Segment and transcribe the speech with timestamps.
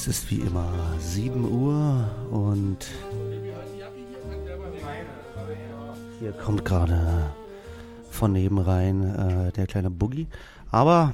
[0.00, 2.86] Es ist wie immer 7 Uhr und
[6.18, 7.30] hier kommt gerade
[8.10, 10.26] von neben rein äh, der kleine Boogie.
[10.70, 11.12] Aber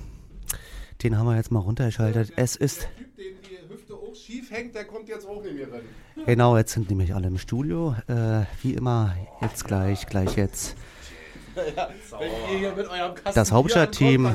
[1.03, 2.35] den haben wir jetzt mal runtergeschaltet.
[2.37, 2.87] Es ist.
[3.19, 5.83] Den die Hüfte auch schief hängt, der kommt jetzt auch nicht mehr rein.
[6.25, 7.97] Genau, jetzt sind nämlich alle im Studio.
[8.07, 10.77] Äh, wie immer, jetzt gleich, gleich jetzt.
[13.35, 14.31] Das Hauptstadtteam,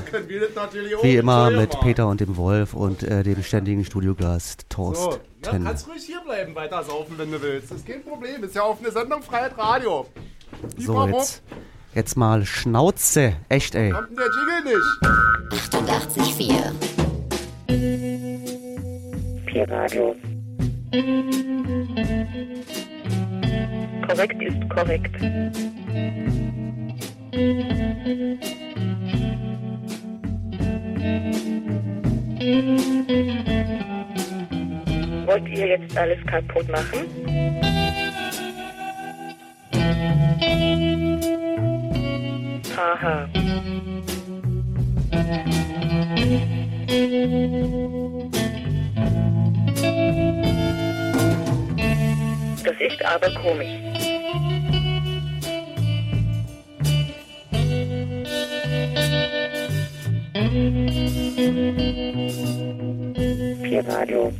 [1.02, 1.80] Wie immer mit.
[1.82, 5.20] Peter und dem Wolf und äh, dem ständigen Studiogast So, Torsten.
[5.46, 7.71] ja, kannst ruhig hier bleiben, weiter saufen, wenn du willst.
[7.71, 8.43] Das ist kein Problem.
[8.43, 10.06] Ist ja auf eine Sendung Freiheit Radio.
[10.78, 11.18] So, Pipapo.
[11.18, 11.42] jetzt,
[11.93, 13.34] jetzt mal Schnauze.
[13.50, 13.92] Echt, ey.
[13.92, 14.86] Kommt denn der Jingle nicht?
[15.71, 16.71] 88,4.
[19.46, 20.15] Pi-Radio.
[24.07, 25.15] Korrekt ist korrekt.
[35.26, 37.08] Wollt ihr jetzt alles kaputt machen?
[42.76, 43.30] Haha.
[52.66, 54.01] Das ist aber komisch.
[63.64, 64.32] Pi-Radio.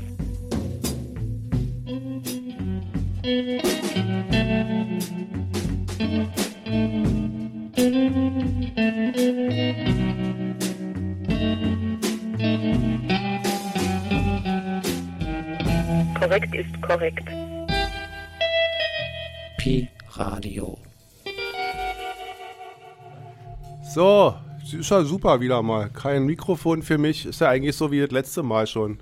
[16.18, 17.28] Korrekt ist korrekt.
[19.58, 20.78] Pi Radio.
[23.94, 24.34] So,
[24.74, 25.90] ist ja super wieder mal.
[25.90, 27.26] Kein Mikrofon für mich.
[27.26, 29.00] Ist ja eigentlich so wie das letzte Mal schon.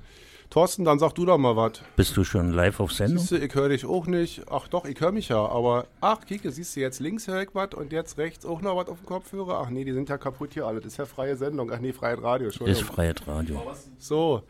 [0.50, 1.74] Thorsten, dann sag du doch mal was.
[1.96, 3.20] Bist du schon live auf Sendung?
[3.20, 4.42] Siehst du, ich höre dich auch nicht.
[4.50, 5.46] Ach doch, ich höre mich ja.
[5.46, 8.76] Aber, ach, Kike, siehst du, jetzt links höre ich was und jetzt rechts auch noch
[8.76, 9.62] was auf dem Kopfhörer.
[9.64, 10.80] Ach nee, die sind ja kaputt hier alle.
[10.80, 11.72] Das ist ja freie Sendung.
[11.72, 12.48] Ach nee, freies Radio.
[12.48, 13.62] Ist freies Radio.
[14.00, 14.42] So,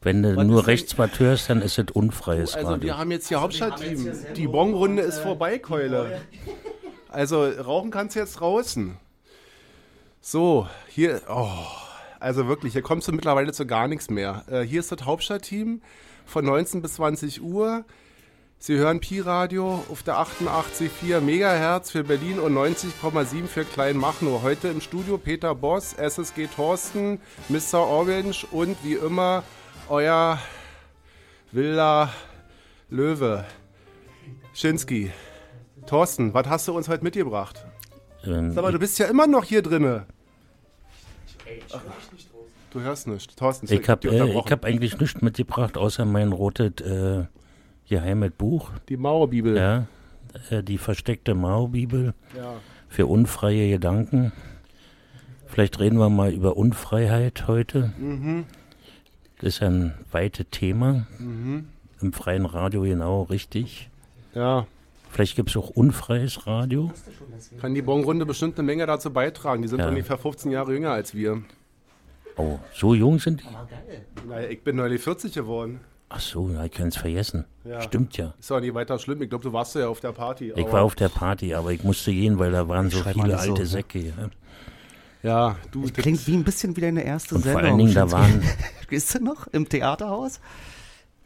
[0.00, 2.84] Wenn du Was nur rechts was hörst, dann ist es unfreies also Radio.
[2.84, 4.12] wir haben jetzt hier Hauptstadtteam.
[4.36, 6.20] Die Bonrunde ist vorbei, Keule.
[7.08, 8.96] Also rauchen kannst du jetzt draußen.
[10.28, 11.48] So, hier, oh,
[12.18, 14.42] also wirklich, hier kommst du mittlerweile zu gar nichts mehr.
[14.50, 15.80] Äh, hier ist das Hauptstadtteam
[16.24, 17.84] von 19 bis 20 Uhr.
[18.58, 24.42] Sie hören Pi-Radio auf der 88,4 Megahertz für Berlin und 90,7 für Kleinmachnow.
[24.42, 27.86] Heute im Studio Peter Boss, SSG Thorsten, Mr.
[27.86, 29.44] Orange und wie immer
[29.88, 30.40] euer
[31.52, 32.10] wilder
[32.90, 33.44] Löwe.
[34.54, 35.12] Schinski.
[35.86, 37.64] Thorsten, was hast du uns heute mitgebracht?
[38.24, 40.08] Ähm, Sag mal, du bist ja immer noch hier drinne.
[42.72, 43.36] Du hörst nicht.
[43.36, 47.24] Thorsten, ich habe äh, hab eigentlich nichts mitgebracht, außer mein rotes äh,
[47.88, 48.70] geheimes Buch.
[48.88, 49.56] die Mauerbibel.
[49.56, 49.86] Ja,
[50.50, 52.54] äh, die versteckte Mao-Bibel Ja.
[52.88, 54.32] für unfreie Gedanken.
[55.46, 57.92] Vielleicht reden wir mal über Unfreiheit heute.
[57.98, 58.44] Mhm.
[59.38, 61.06] Das ist ein weites Thema.
[62.00, 63.88] Im freien Radio genau richtig.
[64.34, 64.66] ja.
[65.16, 66.90] Vielleicht gibt es auch unfreies Radio.
[67.58, 69.62] Kann die Bonrunde bestimmt eine Menge dazu beitragen.
[69.62, 69.88] Die sind Ja.
[69.88, 71.42] ungefähr 15 Jahre jünger als wir.
[72.36, 74.28] Oh, so jung sind die?
[74.28, 75.80] Naja, ich bin neulich 40 geworden.
[76.10, 77.46] Ach so, ja, ich kann es vergessen.
[77.64, 77.80] Ja.
[77.80, 78.34] Stimmt ja.
[78.38, 79.22] Ist doch nicht weiter schlimm.
[79.22, 80.52] Ich glaube, du warst ja auf der Party.
[80.54, 83.30] Ich aber- war auf der Party, aber ich musste gehen, weil da waren so viele
[83.30, 83.66] so, alte ne?
[83.66, 83.98] Säcke.
[84.00, 84.12] Ja.
[85.22, 85.80] Ja, du.
[85.80, 87.68] das- Klingt wie ein bisschen wie deine erste Und vor Sendung.
[87.70, 88.42] allen Dingen, da waren,
[88.90, 90.40] Ist du noch im Theaterhaus?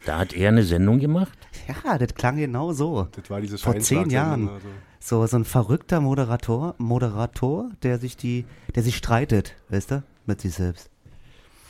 [0.05, 1.37] Da hat er eine Sendung gemacht.
[1.67, 3.07] Ja, das klang genau so.
[3.11, 4.49] Das war diese Vor zehn Jahren.
[4.49, 4.67] Also.
[4.99, 8.45] So, so ein verrückter Moderator, Moderator, der sich die,
[8.75, 10.89] der sich streitet, weißt du, mit sich selbst.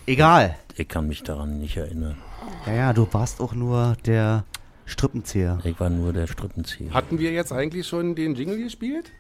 [0.06, 0.58] Egal.
[0.76, 2.18] Ich kann mich daran nicht erinnern.
[2.66, 4.46] Ja, ja, du warst auch nur der
[4.86, 5.60] Strippenzieher.
[5.64, 6.94] Ich war nur der Strippenzieher.
[6.94, 9.12] Hatten wir jetzt eigentlich schon den Jingle gespielt?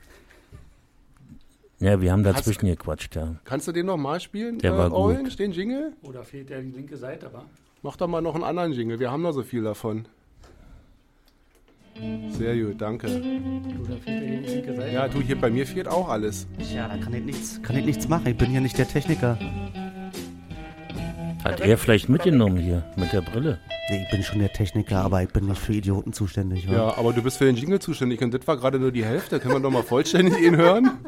[1.79, 3.35] Ja, wir haben dazwischen gequatscht, ja.
[3.43, 4.59] Kannst du den nochmal spielen?
[4.59, 4.97] Der war gut.
[4.97, 5.93] Orange, den Jingle?
[6.03, 7.43] Oder fehlt ja die linke Seite, wa?
[7.83, 8.99] Mach doch mal noch einen anderen Jingle.
[8.99, 10.05] Wir haben noch so viel davon.
[12.29, 13.07] Sehr gut, danke.
[13.07, 16.47] Oder fehlt ja du, hier bei mir fehlt auch alles.
[16.73, 18.27] Ja, da kann ich nichts, kann ich nichts machen.
[18.27, 19.37] Ich bin ja nicht der Techniker.
[21.43, 23.59] Hat er vielleicht mitgenommen hier mit der Brille?
[23.89, 26.67] Nee, ich bin schon der Techniker, aber ich bin nicht für Idioten zuständig.
[26.69, 26.73] wa?
[26.73, 29.39] Ja, aber du bist für den Jingle zuständig und das war gerade nur die Hälfte.
[29.39, 30.99] Können wir noch mal vollständig ihn hören?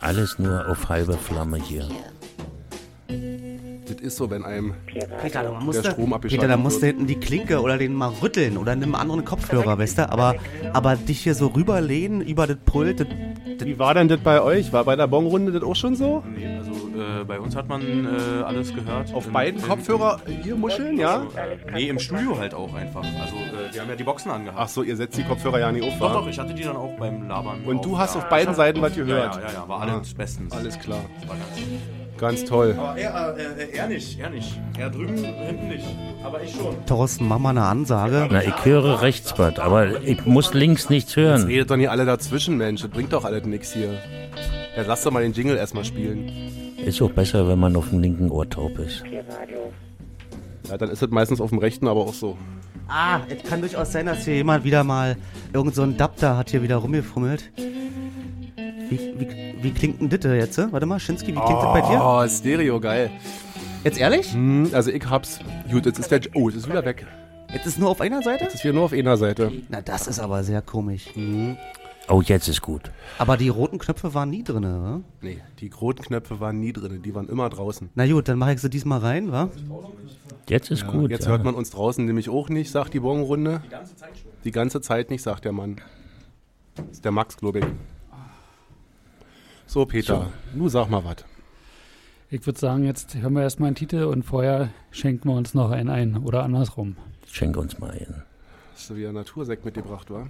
[0.00, 1.86] Alles nur auf halbe Flamme hier.
[3.90, 4.74] Das ist so, wenn einem
[5.22, 7.76] Peter, da musst Der du, Strom abgeschaltet Peter, da musst du hinten die Klinke oder
[7.76, 10.10] den mal rütteln oder nimm einen anderen Kopfhörer, weißt du?
[10.10, 10.36] Aber,
[10.72, 13.08] aber dich hier so rüberlehnen über das Pult, das,
[13.66, 14.72] Wie war denn das bei euch?
[14.72, 16.22] War bei der Bonrunde das auch schon so?
[16.36, 19.12] Nee, also äh, bei uns hat man äh, alles gehört.
[19.12, 21.26] Auf Im- beiden Kopfhörer hier Muscheln, ja?
[21.72, 23.02] Nee, im Studio halt auch einfach.
[23.02, 24.58] Also äh, wir haben ja die Boxen angehabt.
[24.60, 26.76] Ach so, ihr setzt die Kopfhörer ja nicht auf, Doch, doch, ich hatte die dann
[26.76, 27.64] auch beim Labern.
[27.64, 27.82] Und auf.
[27.84, 28.20] du hast ja.
[28.20, 29.34] auf beiden Seiten was gehört?
[29.36, 30.52] Ja, ja, ja, war alles bestens.
[30.52, 31.00] Alles klar.
[31.26, 31.99] War ganz.
[32.20, 32.76] Ganz toll.
[32.78, 34.60] Aber er, äh, er nicht, er nicht.
[34.78, 35.86] Er drüben, hinten nicht.
[36.22, 36.76] Aber ich schon.
[36.84, 38.28] Thorsten, mach mal eine Ansage.
[38.30, 41.42] Na, ich höre rechts was, aber ich muss links nichts Jetzt hören.
[41.44, 42.82] redet doch nicht alle dazwischen, Mensch.
[42.82, 43.94] Das bringt doch alles nichts hier.
[44.76, 46.30] Ja, lass doch mal den Jingle erstmal spielen.
[46.84, 49.02] Ist auch besser, wenn man auf dem linken Ohr taub ist.
[50.68, 52.36] Ja, dann ist es meistens auf dem rechten aber auch so.
[52.86, 55.16] Ah, es kann durchaus sein, dass hier jemand wieder mal
[55.54, 57.50] irgend so ein Dapter hat hier wieder rumgefummelt.
[58.90, 60.58] Wie, wie, wie klingt denn das jetzt?
[60.58, 60.72] äh?
[60.72, 62.00] Warte mal, Schinski, wie klingt das bei dir?
[62.02, 63.10] Oh, Stereo, geil.
[63.84, 64.32] Jetzt ehrlich?
[64.32, 65.40] Hm, also ich hab's.
[65.70, 66.20] Gut, jetzt ist der...
[66.34, 67.06] Oh, jetzt ist wieder weg.
[67.52, 68.44] Jetzt ist nur auf einer Seite?
[68.44, 69.52] Jetzt ist wieder nur auf einer Seite.
[69.68, 71.06] Na, das ist aber sehr komisch.
[72.08, 72.90] Oh, jetzt ist gut.
[73.18, 75.00] Aber die roten Knöpfe waren nie drin, wa?
[75.20, 77.02] Nee, die roten Knöpfe waren nie drin.
[77.02, 77.90] Die waren immer draußen.
[77.94, 79.48] Na gut, dann mache ich sie diesmal rein, wa?
[80.48, 81.10] Jetzt ist gut.
[81.10, 81.30] Jetzt ja.
[81.30, 83.62] hört man uns draußen nämlich auch nicht, sagt die Morgenrunde.
[83.64, 84.30] Die ganze Zeit schon.
[84.44, 85.76] Die ganze Zeit nicht, sagt der Mann.
[86.74, 87.66] Das ist der Max, glaube ich.
[89.72, 91.24] So, Peter, du sag mal was.
[92.28, 95.70] Ich würde sagen, jetzt hören wir erstmal einen Titel und vorher schenken wir uns noch
[95.70, 96.16] einen ein.
[96.24, 96.96] Oder andersrum.
[97.28, 98.24] Schenk uns mal einen.
[98.74, 100.26] Hast du wieder Natursekt mitgebracht, wa?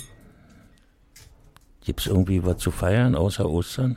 [1.82, 3.96] Gibt's irgendwie was zu feiern außer Ostern?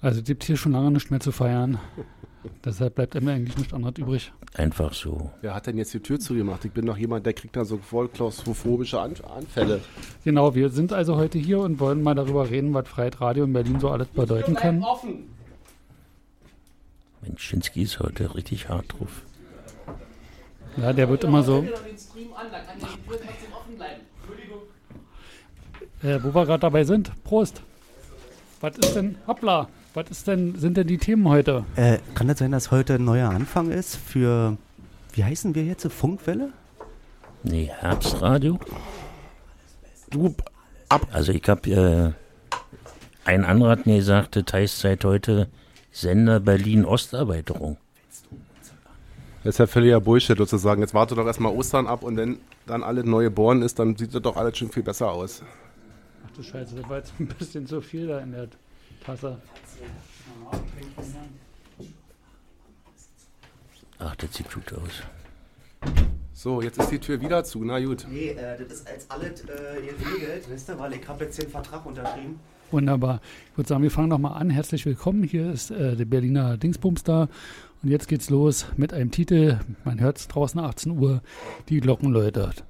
[0.00, 1.78] Also es gibt hier schon lange nichts mehr zu feiern.
[2.64, 4.32] Deshalb bleibt mir eigentlich nichts anderes übrig.
[4.54, 5.30] Einfach so.
[5.42, 6.64] Wer hat denn jetzt die Tür zugemacht?
[6.64, 9.80] Ich bin doch jemand, der kriegt da so voll klaustrophobische An Anfälle.
[10.24, 13.80] Genau, wir sind also heute hier und wollen mal darüber reden, was Freiheit in Berlin
[13.80, 14.82] so alles bedeuten kann.
[17.20, 19.22] Mensch, Schinski ist heute richtig hart drauf.
[20.76, 21.66] Ja, der wird immer so.
[26.02, 27.62] Äh, wo wir gerade dabei sind, Prost.
[28.60, 31.64] Was ist denn, hoppla, was ist denn, sind denn die Themen heute?
[31.74, 34.58] Äh, kann das sein, dass heute ein neuer Anfang ist für,
[35.14, 35.90] wie heißen wir jetzt?
[35.90, 36.50] Funkwelle?
[37.42, 38.60] Nee, Herbstradio?
[40.10, 40.34] Du,
[41.10, 42.12] Also ich habe, äh,
[43.24, 45.48] ein anderer hat mir gesagt, das heißt seit heute
[45.92, 47.78] Sender Berlin Osterweiterung.
[49.44, 50.82] das ist ja völliger Bullshit sozusagen.
[50.82, 54.14] Jetzt warte doch erstmal Ostern ab und wenn dann alles neu geboren ist, dann sieht
[54.14, 55.42] das doch alles schon viel besser aus.
[56.26, 58.48] Ach du Scheiße, das war jetzt ein bisschen zu viel da in der
[59.02, 59.38] Tasse.
[63.98, 65.02] Ach, das sieht gut aus.
[66.32, 67.64] So, jetzt ist die Tür wieder zu.
[67.64, 68.06] Na gut.
[68.10, 71.48] Nee, äh, das ist als alles äh, geregelt, wisst ihr, weil ich habe jetzt den
[71.48, 72.38] Vertrag unterschrieben.
[72.70, 73.20] Wunderbar.
[73.52, 74.50] Ich würde sagen, wir fangen doch mal an.
[74.50, 75.22] Herzlich willkommen.
[75.22, 77.28] Hier ist äh, der Berliner Dingsbums da.
[77.82, 79.60] Und jetzt geht's los mit einem Titel.
[79.84, 81.22] Man hört es draußen 18 Uhr.
[81.68, 82.64] Die Glocken läutet.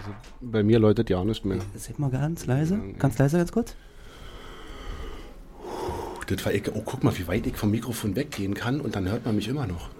[0.00, 1.58] Also, bei mir läutet ja nicht mehr.
[1.74, 3.74] Sag mal ganz leise, ganz leise, ganz kurz.
[6.26, 9.10] Das war ich, oh, guck mal, wie weit ich vom Mikrofon weggehen kann und dann
[9.10, 9.90] hört man mich immer noch.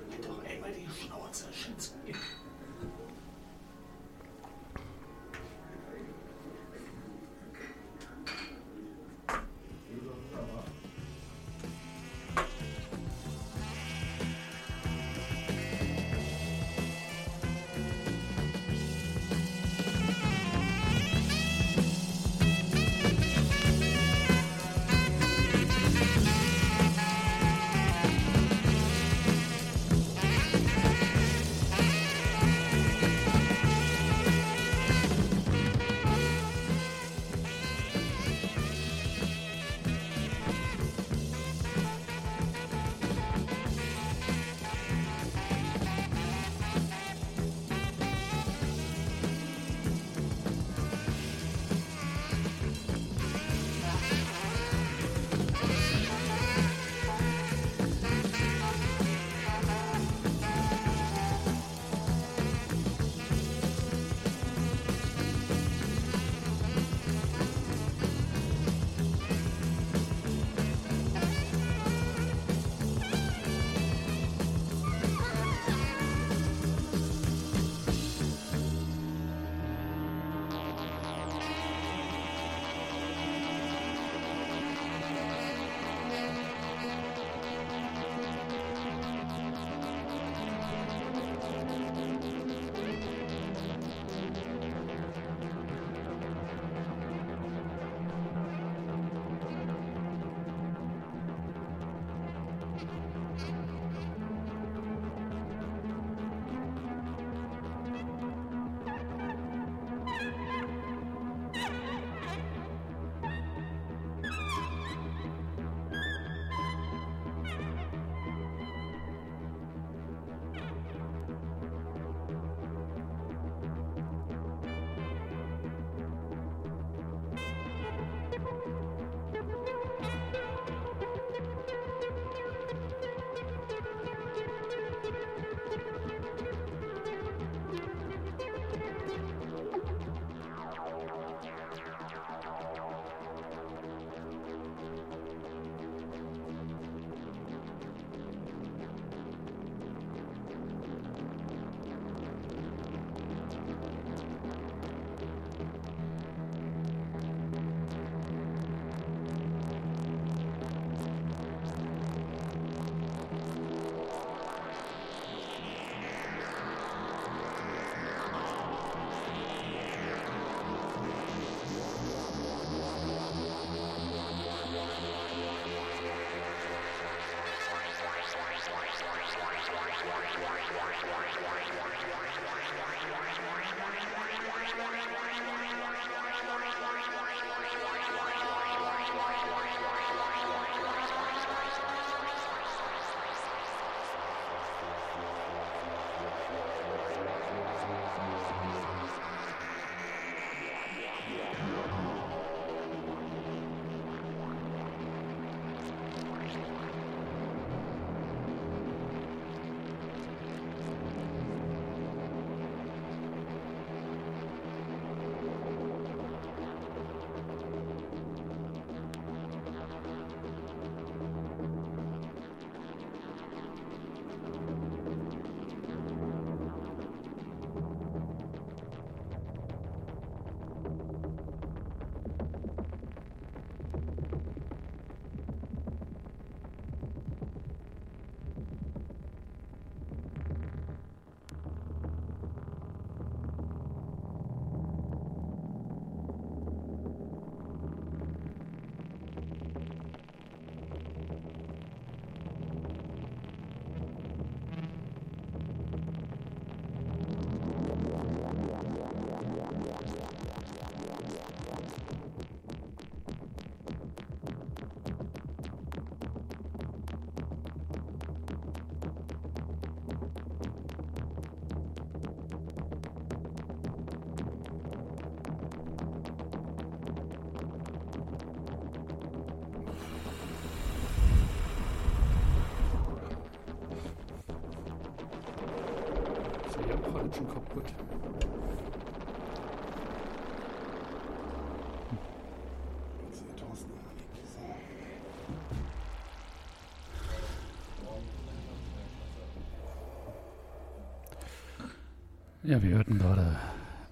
[302.63, 303.57] Ja, wir hörten gerade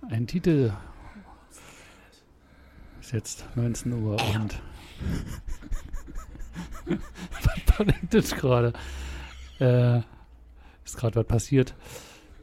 [0.08, 0.72] einen Titel.
[2.98, 4.62] Ist jetzt 19 Uhr und.
[7.42, 8.72] was war denn gerade?
[9.60, 9.98] Äh,
[10.82, 11.74] ist gerade was passiert.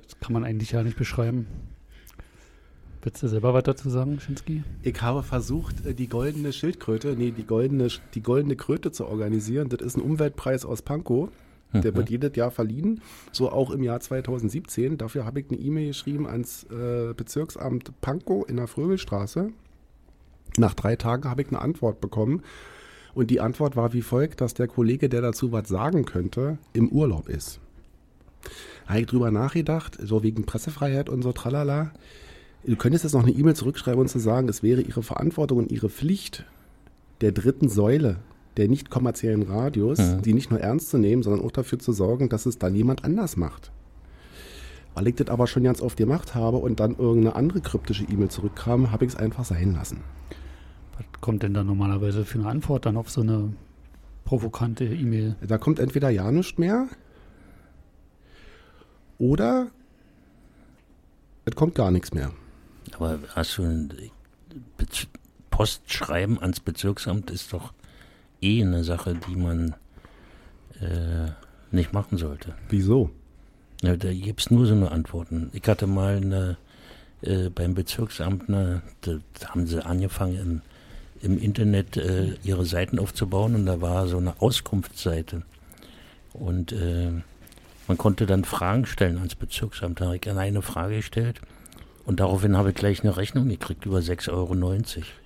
[0.03, 1.47] Das kann man eigentlich ja nicht beschreiben.
[3.01, 4.63] Willst du selber was dazu sagen, Schinski?
[4.83, 9.69] Ich habe versucht, äh, die goldene Schildkröte, nee, die goldene, die goldene Kröte zu organisieren.
[9.69, 11.31] Das ist ein Umweltpreis aus Pankow.
[11.81, 13.01] Der wird jedes Jahr verliehen,
[13.31, 14.97] so auch im Jahr 2017.
[14.97, 19.51] Dafür habe ich eine E-Mail geschrieben ans äh, Bezirksamt Pankow in der Fröbelstraße.
[20.57, 22.43] Nach drei Tagen habe ich eine Antwort bekommen.
[23.13, 26.89] Und die Antwort war wie folgt, dass der Kollege, der dazu was sagen könnte, im
[26.89, 27.59] Urlaub ist.
[28.85, 31.91] Da habe ich drüber nachgedacht, so wegen Pressefreiheit und so tralala.
[32.65, 35.71] Du könntest jetzt noch eine E-Mail zurückschreiben und zu sagen, es wäre ihre Verantwortung und
[35.71, 36.45] ihre Pflicht
[37.21, 38.17] der dritten Säule
[38.57, 40.21] der nicht kommerziellen Radios, Mhm.
[40.21, 43.03] die nicht nur ernst zu nehmen, sondern auch dafür zu sorgen, dass es dann jemand
[43.03, 43.71] anders macht.
[44.93, 48.29] Weil ich das aber schon ganz oft gemacht habe und dann irgendeine andere kryptische E-Mail
[48.29, 49.99] zurückkam, habe ich es einfach sein lassen.
[50.97, 53.51] Was kommt denn da normalerweise für eine Antwort dann auf so eine
[54.23, 55.35] provokante E-Mail?
[55.45, 56.87] Da kommt entweder ja nichts mehr
[59.17, 59.67] oder
[61.45, 62.31] es kommt gar nichts mehr.
[62.97, 63.93] Aber hast du ein
[65.49, 67.73] Postschreiben ans Bezirksamt ist doch
[68.41, 69.75] eh eine Sache, die man
[70.81, 71.31] äh,
[71.71, 72.53] nicht machen sollte.
[72.69, 73.09] Wieso?
[73.81, 75.49] Ja, da gibt es nur so eine Antworten.
[75.53, 76.57] Ich hatte mal eine,
[77.21, 80.61] äh, beim Bezirksamt, eine, da haben sie angefangen
[81.21, 85.43] im, im Internet äh, ihre Seiten aufzubauen und da war so eine Auskunftsseite.
[86.33, 87.11] Und äh,
[87.87, 90.01] man konnte dann Fragen stellen ans Bezirksamt.
[90.01, 91.41] Da habe ich eine Frage gestellt
[92.05, 94.53] und daraufhin habe ich gleich eine Rechnung gekriegt über 6,90 Euro.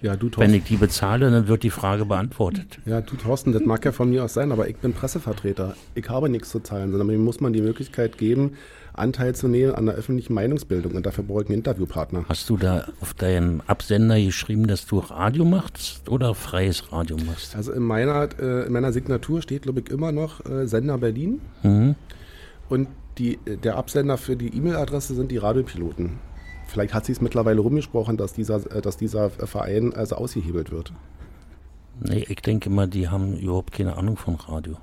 [0.02, 2.80] Ja, du Wenn ich die bezahle, dann wird die Frage beantwortet.
[2.86, 5.76] ja, du, Thorsten, das mag ja von mir aus sein, aber ich bin Pressevertreter.
[5.96, 8.54] Ich habe nichts zu zahlen, sondern mir muss man die Möglichkeit geben,
[8.94, 10.94] Anteil zu nehmen an der öffentlichen Meinungsbildung.
[10.94, 12.26] Und dafür brauche ich einen Interviewpartner.
[12.28, 17.56] Hast du da auf deinem Absender geschrieben, dass du Radio machst oder freies Radio machst?
[17.56, 21.42] Also in meiner, äh, in meiner Signatur steht, glaube ich, immer noch äh, Sender Berlin.
[21.64, 21.96] Mhm.
[22.70, 26.20] Und die, äh, der Absender für die E-Mail-Adresse sind die Radiopiloten.
[26.70, 30.94] Vielleicht hat sie es mittlerweile rumgesprochen, dass dieser, äh, dass dieser Verein also ausgehebelt wird.
[32.02, 34.78] Nee, ich denke mal, die haben überhaupt keine Ahnung von Radio.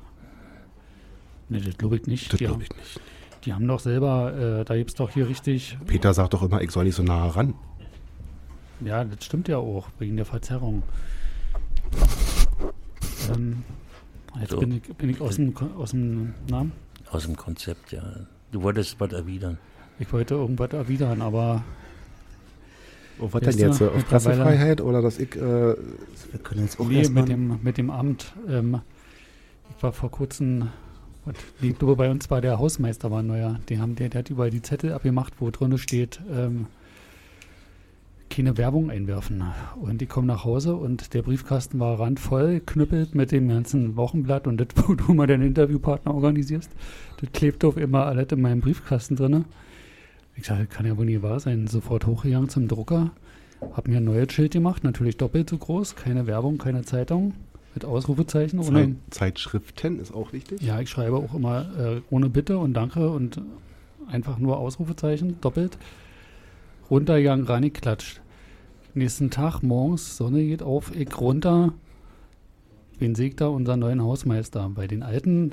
[1.48, 2.32] Ne, das glaube ich nicht.
[2.32, 3.00] Das die, glaube haben, ich nicht.
[3.44, 6.60] die haben doch selber, äh, da gibt es doch hier richtig, Peter sagt doch immer,
[6.60, 7.54] ich soll nicht so nah ran.
[8.80, 10.82] ja, das stimmt ja auch, wegen der Verzerrung.
[13.34, 13.62] Ähm,
[14.40, 14.58] jetzt So.
[14.58, 16.72] bin, ich, bin ich aus dem, aus dem Namen.
[17.10, 18.02] Aus dem Konzept, ja.
[18.52, 19.58] Du wolltest was erwidern.
[19.98, 21.64] Ich wollte irgendwas erwidern, aber
[23.18, 23.80] Oh, was denn jetzt?
[23.80, 25.34] äh, Auf Pressefreiheit oder dass ich.
[25.36, 25.76] Äh, Wir
[26.42, 28.34] können jetzt auch nee, mit dem, mit dem Amt.
[28.48, 28.80] Ähm,
[29.74, 30.68] ich war vor kurzem,
[31.24, 33.58] was, die, ich glaube, bei uns war der Hausmeister war neuer.
[33.68, 36.66] Die haben, der, der hat überall die Zettel abgemacht, wo drin steht, ähm,
[38.28, 39.44] keine Werbung einwerfen.
[39.80, 44.46] Und ich komme nach Hause und der Briefkasten war randvoll, knüppelt mit dem ganzen Wochenblatt
[44.46, 46.70] und das, wo du mal deinen Interviewpartner organisierst,
[47.18, 49.46] das klebt auf immer alles in meinem Briefkasten drin.
[50.36, 51.66] Ich sage, das kann ja wohl nie wahr sein.
[51.66, 53.10] Sofort hochgegangen zum Drucker,
[53.72, 57.34] hab mir ein neues Schild gemacht, natürlich doppelt so groß, keine Werbung, keine Zeitung,
[57.74, 58.62] mit Ausrufezeichen.
[58.62, 60.62] Zeit, Ohne, Zeitschriften ist auch wichtig.
[60.62, 63.40] ja, ich schreibe auch immer äh, ohne Bitte und Danke und
[64.08, 65.78] einfach nur Ausrufezeichen, doppelt.
[66.90, 68.20] Runtergegangen, reingeklatscht.
[68.94, 71.74] Nächsten Tag morgens, Sonne geht auf, ich runter.
[72.98, 73.48] Wen ich da?
[73.48, 74.70] Unseren neuen Hausmeister.
[74.74, 75.50] Bei den Alten,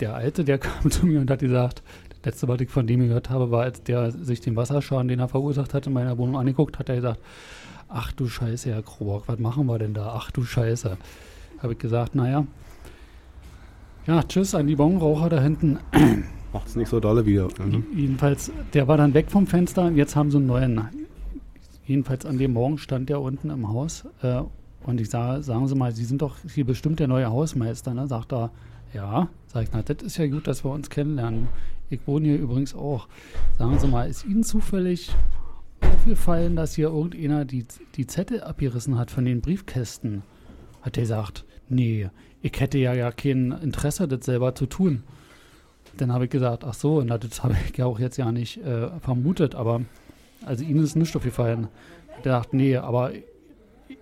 [0.00, 1.82] der Alte, der kam zu mir und hat gesagt,
[2.24, 5.28] letzte, was ich von dem gehört habe, war, als der sich den Wasserschaden, den er
[5.28, 7.20] verursacht hat, in meiner Wohnung angeguckt hat, er gesagt,
[7.88, 10.14] ach du Scheiße, Herr Krobock, was machen wir denn da?
[10.16, 10.96] Ach du Scheiße.
[11.62, 12.46] Habe ich gesagt, naja,
[14.06, 15.78] ja, tschüss an die Bonraucher da hinten.
[16.52, 17.48] Macht es nicht so dolle wieder.
[17.58, 17.84] Mhm.
[17.96, 20.88] Jedenfalls, der war dann weg vom Fenster und jetzt haben sie einen neuen.
[21.86, 24.42] Jedenfalls an dem Morgen stand der unten im Haus äh,
[24.84, 28.06] und ich sage, sagen Sie mal, Sie sind doch hier bestimmt der neue Hausmeister, ne?
[28.06, 28.50] Sagt er,
[28.94, 29.28] ja.
[29.48, 31.48] Sag ich, na, das ist ja gut, dass wir uns kennenlernen.
[31.90, 33.08] Ich wohne hier übrigens auch.
[33.58, 35.14] Sagen Sie mal, ist Ihnen zufällig
[35.80, 40.22] aufgefallen, dass hier irgendeiner die, die Zettel abgerissen hat von den Briefkästen?
[40.82, 42.08] Hat er gesagt, nee,
[42.40, 45.02] ich hätte ja gar kein Interesse, das selber zu tun.
[45.96, 48.58] Dann habe ich gesagt, ach so, na, das habe ich ja auch jetzt ja nicht
[48.58, 49.82] äh, vermutet, aber
[50.44, 51.68] also Ihnen ist nichts aufgefallen.
[52.24, 53.12] Der dachte, nee, aber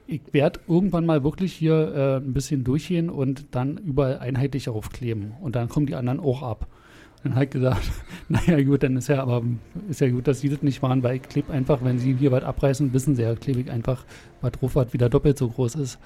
[0.06, 5.32] ich werde irgendwann mal wirklich hier äh, ein bisschen durchgehen und dann überall einheitlich aufkleben.
[5.40, 6.66] Und dann kommen die anderen auch ab.
[7.24, 7.82] Dann hat gesagt,
[8.28, 9.42] naja gut, dann ist ja aber
[9.88, 12.32] ist ja gut, dass sie das nicht waren, weil ich klebe einfach, wenn sie hier
[12.32, 14.04] was abreißen, wissen sie ja, klebe ich einfach
[14.40, 15.98] was drauf, was wieder doppelt so groß ist.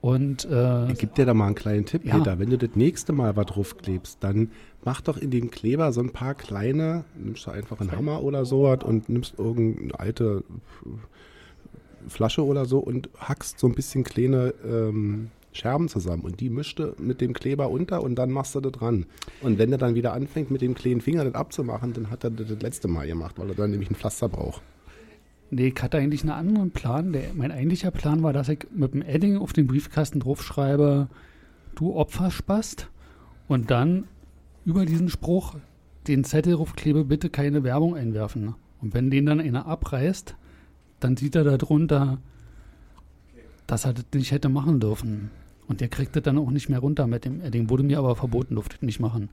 [0.00, 2.18] Und äh, Ich gebe dir da mal einen kleinen Tipp, Ja.
[2.18, 2.38] Peter.
[2.38, 4.50] Wenn du das nächste Mal was draufklebst, dann
[4.84, 8.44] mach doch in den Kleber so ein paar kleine, nimmst du einfach einen Hammer oder
[8.44, 10.44] sowas und nimmst irgendeine alte
[12.08, 16.94] Flasche oder so und hackst so ein bisschen kleine ähm, Scherben zusammen und die mischte
[16.98, 19.06] mit dem Kleber unter und dann machst du das dran.
[19.40, 22.30] Und wenn er dann wieder anfängt, mit dem kleinen Finger das abzumachen, dann hat er
[22.30, 24.62] das das letzte Mal gemacht, weil er dann nämlich ein Pflaster braucht.
[25.50, 27.12] nee, ich hatte eigentlich einen anderen Plan.
[27.12, 31.08] Der, mein eigentlicher Plan war, dass ich mit dem Edding auf den Briefkasten draufschreibe,
[31.74, 32.88] du Opferspast
[33.48, 34.04] und dann
[34.64, 35.56] über diesen Spruch
[36.06, 38.54] den Zettel draufklebe, bitte keine Werbung einwerfen.
[38.80, 40.36] Und wenn den dann einer abreißt,
[41.06, 42.18] dann sieht er da drunter,
[43.68, 45.30] dass er das nicht hätte machen dürfen.
[45.68, 47.70] Und der kriegt das dann auch nicht mehr runter mit dem Edding.
[47.70, 49.28] Wurde mir aber verboten, durfte ich nicht machen.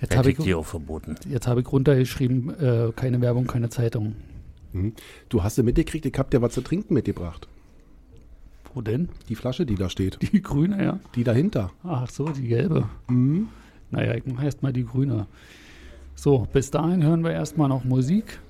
[0.00, 1.16] Jetzt habe ich, ich dir auch verboten.
[1.28, 4.16] jetzt habe ich runtergeschrieben, äh, keine Werbung, keine Zeitung.
[5.28, 7.48] Du hast ja mitgekriegt, ich hab dir was zu trinken mitgebracht.
[8.72, 9.10] Wo denn?
[9.28, 10.18] Die Flasche, die da steht.
[10.32, 11.00] Die grüne, ja.
[11.14, 11.70] Die dahinter.
[11.82, 12.88] Ach so, die gelbe.
[13.90, 15.26] Naja, ich mache erstmal die grüne.
[16.14, 18.40] So, bis dahin hören wir erstmal noch Musik.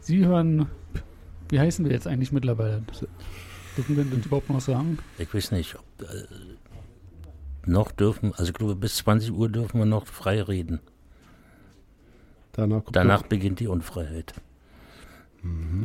[0.00, 0.66] Sie hören,
[1.48, 2.82] wie heißen wir jetzt eigentlich mittlerweile?
[3.76, 4.98] Dürfen wir das überhaupt noch sagen?
[5.18, 6.24] Ich weiß nicht, ob äh,
[7.66, 10.80] noch dürfen, also ich glaube bis 20 Uhr dürfen wir noch frei reden.
[12.52, 14.34] Danach, kommt Danach beginnt die Unfreiheit.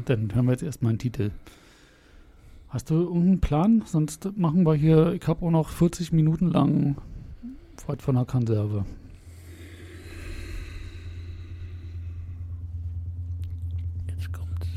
[0.06, 1.32] Dann hören wir jetzt erstmal einen Titel.
[2.70, 3.84] Hast du irgendeinen Plan?
[3.86, 6.96] Sonst machen wir hier, ich habe auch noch 40 Minuten lang
[7.90, 8.86] was von der Konserve.
[14.08, 14.68] Jetzt kommt's.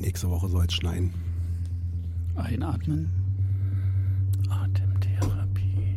[0.00, 1.10] Nächste Woche soll es schneien.
[2.36, 3.10] Einatmen
[4.48, 5.96] Atemtherapie.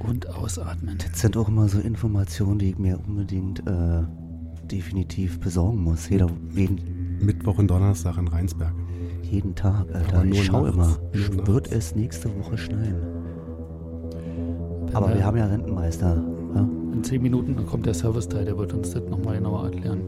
[0.00, 0.98] und ausatmen.
[0.98, 4.02] Das sind auch immer so Informationen, die ich mir unbedingt äh,
[4.70, 6.08] definitiv besorgen muss.
[6.08, 8.74] Jeder, jeden, Mittwoch und Donnerstag in Rheinsberg.
[9.22, 10.24] jeden Tag, Alter.
[10.24, 10.74] Ich schau nachts.
[10.74, 10.98] immer.
[11.36, 11.76] Nur Wird nachts.
[11.90, 12.96] es nächste Woche schneien?
[14.86, 16.16] Wenn Aber wir- wir haben ja Rentenmeister.
[16.54, 16.68] Ja?
[16.92, 20.00] In zehn Minuten kommt der Serviceteil, der wird uns das nochmal genauer erklären.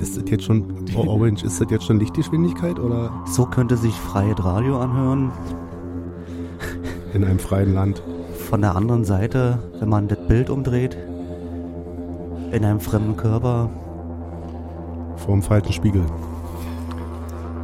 [0.00, 0.64] Ist das jetzt schon,
[0.96, 5.32] oh, Orange, ist das jetzt schon Lichtgeschwindigkeit oder So könnte sich freie Radio anhören.
[7.14, 8.02] in einem freien Land?
[8.50, 10.96] Von der anderen Seite, wenn man das Bild umdreht,
[12.52, 13.70] in einem fremden Körper.
[15.16, 16.04] Vorm falschen Spiegel.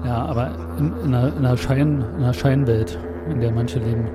[0.04, 2.98] Ja, aber in, in, einer, in, einer Schein, in einer Scheinwelt,
[3.30, 4.08] in der manche leben.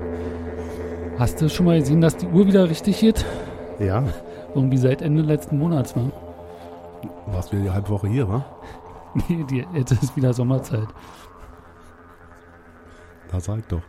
[1.18, 3.24] Hast du schon mal gesehen, dass die Uhr wieder richtig geht?
[3.78, 4.02] Ja,
[4.54, 6.10] Irgendwie seit Ende letzten Monats, wa?
[7.26, 8.44] Warst wieder die halbe Woche hier, wa?
[9.28, 10.88] Nee, die, jetzt ist wieder Sommerzeit.
[13.30, 13.80] Da sag ich doch.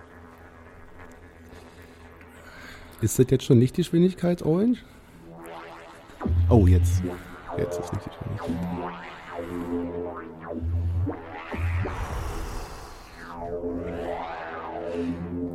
[3.02, 4.84] Ist das jetzt schon Lichtgeschwindigkeit, Orange?
[6.50, 7.04] Oh, jetzt.
[7.58, 8.52] Jetzt ist Lichtgeschwindigkeit.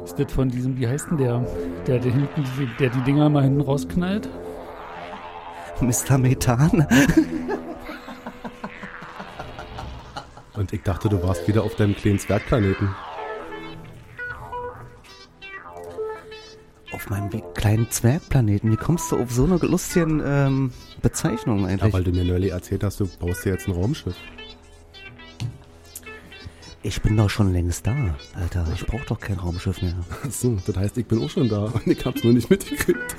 [0.04, 1.44] Ist das von diesem, wie heißt denn der,
[1.86, 4.28] der, der, hinten, die- der die Dinger mal hinten rausknallt?
[5.80, 6.18] Mr.
[6.18, 6.86] Methan.
[10.54, 12.94] Und ich dachte, du warst wieder auf deinem kleinen Zwergplaneten.
[16.92, 18.70] Auf meinem kleinen Zwergplaneten.
[18.70, 21.92] Wie kommst du auf so eine lustigen ähm, Bezeichnung Ja, eigentlich?
[21.94, 24.14] weil du mir neulich erzählt hast, du baust dir jetzt ein Raumschiff.
[26.82, 27.94] ich bin doch schon längst da,
[28.34, 28.66] Alter.
[28.74, 29.94] Ich brauch doch kein Raumschiff mehr.
[30.24, 33.16] Achso, das heißt, ich bin auch schon da und ich hab's nur nicht mitgekriegt.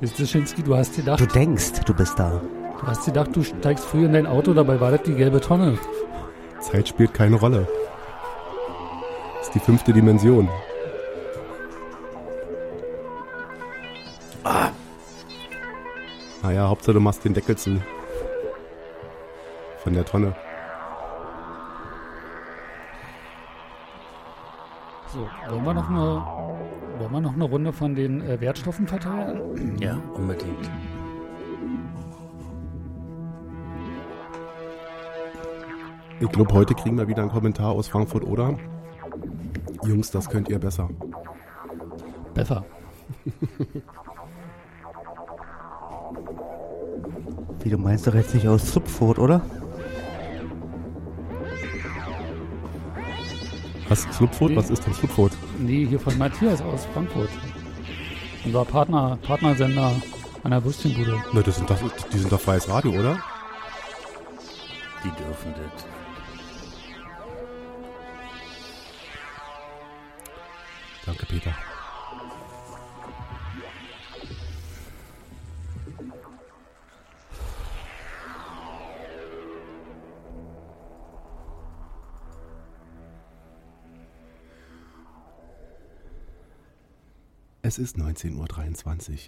[0.00, 2.40] Wischinsky, du hast gedacht, Du denkst, du bist da.
[2.80, 5.78] Du hast gedacht, du steigst früh in dein Auto, dabei war das die gelbe Tonne.
[6.60, 7.66] Zeit spielt keine Rolle.
[9.38, 10.48] Das ist die fünfte Dimension.
[14.44, 14.70] Ah.
[16.42, 17.80] Naja, Hauptsache du machst den Deckel zu.
[19.82, 20.34] Von der Tonne.
[25.12, 26.22] So, wollen wir noch eine,
[26.98, 29.78] wollen wir noch eine Runde von den äh, Wertstoffen verteilen?
[29.80, 30.70] Ja, unbedingt.
[36.20, 38.58] Ich glaube, heute kriegen wir wieder einen Kommentar aus Frankfurt oder?
[39.84, 40.90] Jungs, das könnt ihr besser.
[42.34, 42.64] Besser.
[47.60, 49.42] Wie, du meinst doch jetzt nicht aus Zupfurt, oder?
[53.88, 54.02] Was?
[54.12, 54.54] Slupfurt?
[54.56, 55.32] Was ist denn Slupfurt?
[55.58, 57.30] Nee, hier von Matthias aus Frankfurt.
[58.44, 59.92] Unser Partner, Partnersender
[60.42, 61.16] an der Würstchenbude.
[61.32, 61.78] Ne, das sind doch,
[62.12, 63.18] die sind doch freies Radio, oder?
[65.04, 65.97] Die dürfen das.
[87.68, 88.34] Es ist 19.23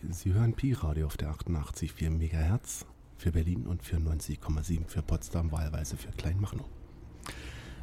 [0.07, 0.15] Uhr.
[0.15, 2.87] Sie hören Pi-Radio auf der 88,4 MHz
[3.19, 6.65] für Berlin und 94,7 für Potsdam, wahlweise für Kleinmachnow.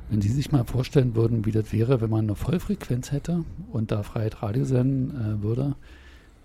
[0.10, 3.92] Wenn Sie sich mal vorstellen würden, wie das wäre, wenn man eine Vollfrequenz hätte und
[3.92, 5.76] da Freiheit Radio senden äh, würde,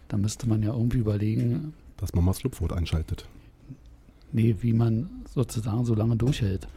[0.09, 3.27] dann müsste man ja irgendwie überlegen, Dass man mal das Lupfwort einschaltet.
[4.31, 6.69] nee, wie man sozusagen so lange durchhält.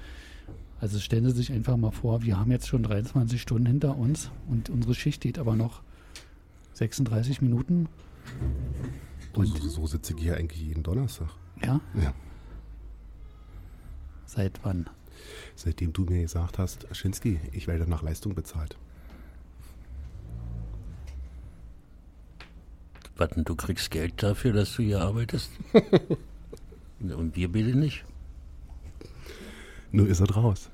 [0.79, 4.31] Also stellen Sie sich einfach mal vor, wir haben jetzt schon 23 Stunden hinter uns
[4.47, 5.81] und unsere Schicht geht aber noch
[6.75, 7.87] 36 Minuten.
[9.33, 11.29] Und so, so sitze ich hier eigentlich jeden Donnerstag.
[11.63, 12.13] Ja, Ja.
[14.25, 14.89] seit wann?
[15.55, 18.77] Seitdem du mir gesagt hast, Schinski, ich werde nach Leistung bezahlt.
[23.17, 25.49] Was denn, du kriegst Geld dafür, dass du hier arbeitest?
[26.99, 28.03] Und wir bitte nicht?
[29.91, 30.69] Nur ist er raus.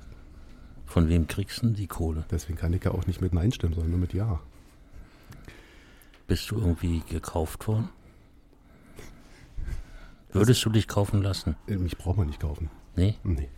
[0.85, 2.25] Von wem kriegst du denn die Kohle?
[2.31, 4.39] Deswegen kann ich ja auch nicht mit Nein stimmen, sondern nur mit Ja.
[6.31, 7.89] Bist du irgendwie gekauft worden?
[10.31, 11.57] Würdest du dich kaufen lassen?
[11.67, 12.69] Äh, Mich braucht man nicht kaufen.
[12.95, 13.15] Nee?
[13.25, 13.49] Nee.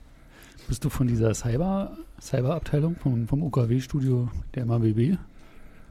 [0.68, 5.20] Bist du von dieser Cyber, Cyberabteilung vom, vom UKW-Studio der MABB?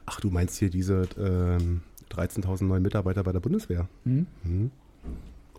[0.07, 3.87] Ach, du meinst hier diese ähm, 13.000 neuen Mitarbeiter bei der Bundeswehr?
[4.03, 4.27] Hm?
[4.43, 4.71] Mhm.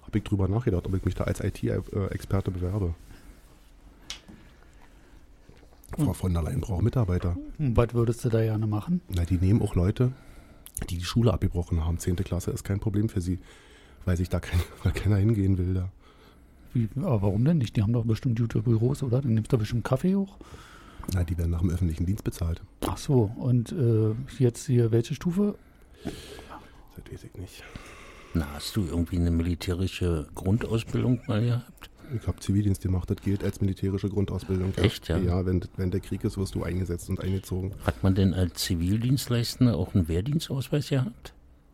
[0.03, 2.95] Habe ich drüber nachgedacht, ob ich mich da als IT-Experte bewerbe.
[5.97, 7.35] Frau von der Leyen braucht Mitarbeiter.
[7.59, 9.01] Und was würdest du da gerne machen?
[9.09, 10.13] Na, die nehmen auch Leute,
[10.91, 11.99] die die Schule abgebrochen haben.
[11.99, 13.39] Zehnte Klasse ist kein Problem für sie,
[14.05, 15.75] weil sich da kein, weil keiner hingehen will.
[15.75, 15.93] Da.
[16.73, 17.77] Wie, aber warum denn nicht?
[17.77, 19.21] Die haben doch bestimmt gute Büros, oder?
[19.21, 20.37] Dann nimmst du bestimmt Kaffee hoch.
[21.13, 22.63] Na, die werden nach dem öffentlichen Dienst bezahlt.
[22.87, 25.57] Ach so, und äh, jetzt hier, welche Stufe?
[26.03, 27.63] Das weiß ich nicht.
[28.33, 31.91] Na, hast du irgendwie eine militärische Grundausbildung mal gehabt?
[32.21, 34.73] Ich habe Zivildienst gemacht, das gilt als militärische Grundausbildung.
[34.77, 35.19] Echt, ja?
[35.19, 37.73] Ja, wenn, wenn der Krieg ist, wirst du eingesetzt und eingezogen.
[37.85, 41.33] Hat man denn als Zivildienstleistender auch einen Wehrdienstausweis gehabt?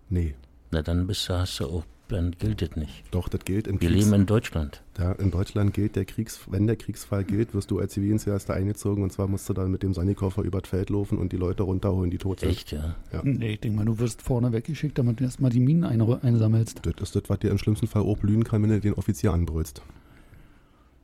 [0.09, 0.35] Nee,
[0.71, 3.05] Na, dann bist du, hast du auch, dann gilt das nicht.
[3.13, 4.83] doch, das gilt im Wir Kriegs- leben in Deutschland.
[4.95, 9.03] Da in Deutschland gilt der Kriegs, wenn der Kriegsfall gilt, wirst du als Zivildienstleister eingezogen
[9.05, 11.63] und zwar musst du dann mit dem Sannikoffer über das Feld laufen und die Leute
[11.63, 12.51] runterholen, die tot sind.
[12.51, 12.97] Echt, ja.
[13.13, 13.21] Ja.
[13.23, 16.81] Nee, ich denke mal, du wirst vorne weggeschickt, damit du erstmal die Minen ein einsammelst.
[16.83, 19.33] Das ist das, was dir im schlimmsten Fall auch blühen kann, wenn du den Offizier
[19.33, 19.81] anbrüllst.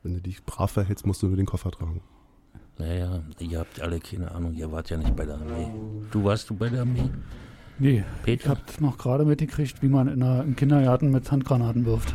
[0.03, 2.01] Wenn du dich brav verhältst, musst du nur den Koffer tragen.
[2.77, 5.67] Naja, ihr habt alle keine Ahnung, ihr wart ja nicht bei der Armee.
[6.11, 7.09] Du warst du bei der Armee?
[7.79, 8.49] Nee, ich Peter?
[8.49, 12.13] habe noch gerade mitgekriegt, wie man in einer, im Kindergarten mit Handgranaten wirft.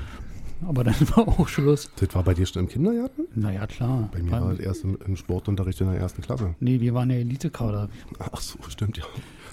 [0.67, 1.91] Aber dann war auch Schluss.
[1.97, 3.23] Das war bei dir schon im Kindergarten?
[3.35, 4.09] Naja, klar.
[4.13, 6.55] Bei mir war das erst im, im Sportunterricht in der ersten Klasse.
[6.61, 7.89] nee, wir waren ja Elitekader.
[8.21, 9.05] Ach so, stimmt ja.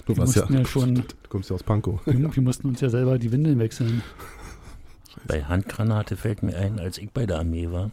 [0.06, 2.00] Du Wir warst ja, ja schon- du kommst ja aus Pankow.
[2.06, 4.02] Wir, wir mussten uns ja selber die Windeln wechseln.
[5.26, 7.90] Bei Handgranate fällt mir ein, als ich bei der Armee war,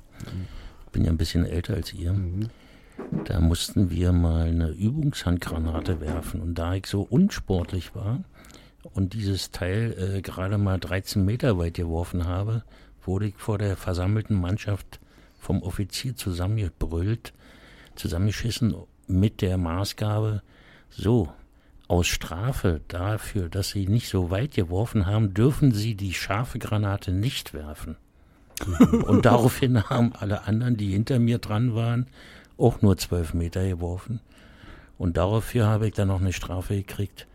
[0.91, 2.49] bin ja ein bisschen älter als ihr, Mhm.
[3.25, 6.41] da mussten wir mal eine Übungshandgranate werfen.
[6.41, 8.23] Und da ich so unsportlich war
[8.93, 12.63] und dieses Teil äh, gerade mal 13 Meter weit geworfen habe,
[13.03, 14.99] wurde ich vor der versammelten Mannschaft
[15.39, 17.34] vom Offizier zusammengebrüllt,
[17.95, 18.75] zusammengeschissen
[19.08, 20.41] mit der Maßgabe,
[20.89, 21.30] so,
[21.88, 27.12] aus Strafe dafür, dass sie nicht so weit geworfen haben, dürfen sie die scharfe Granate
[27.12, 27.95] nicht werfen.
[29.06, 32.08] Und daraufhin haben alle anderen, die hinter mir dran waren,
[32.58, 34.20] auch nur zwölf Meter geworfen.
[34.98, 37.28] Und dafür habe ich dann noch eine Strafe gekriegt,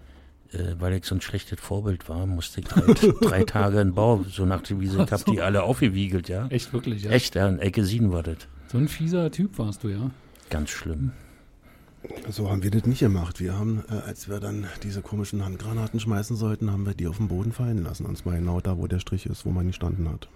[0.53, 4.25] äh, weil ich so ein schlechtes Vorbild war, musste ich drei, drei Tage in Bau,
[4.29, 6.49] so nach der Wiese, ich habe die alle aufgewiegelt, ja.
[6.49, 7.11] Echt wirklich, ja.
[7.13, 8.39] Echt, ja, in Ecke 7 war das.
[8.67, 10.11] So ein fieser Typ warst du, ja.
[10.51, 11.13] Ganz schlimm.
[12.29, 13.39] So haben wir das nicht gemacht.
[13.39, 17.19] Wir haben, äh, als wir dann diese komischen Handgranaten schmeißen sollten, haben wir die auf
[17.19, 18.07] den Boden fallen lassen.
[18.07, 20.29] Und zwar genau da, wo der Strich ist, wo man gestanden hat.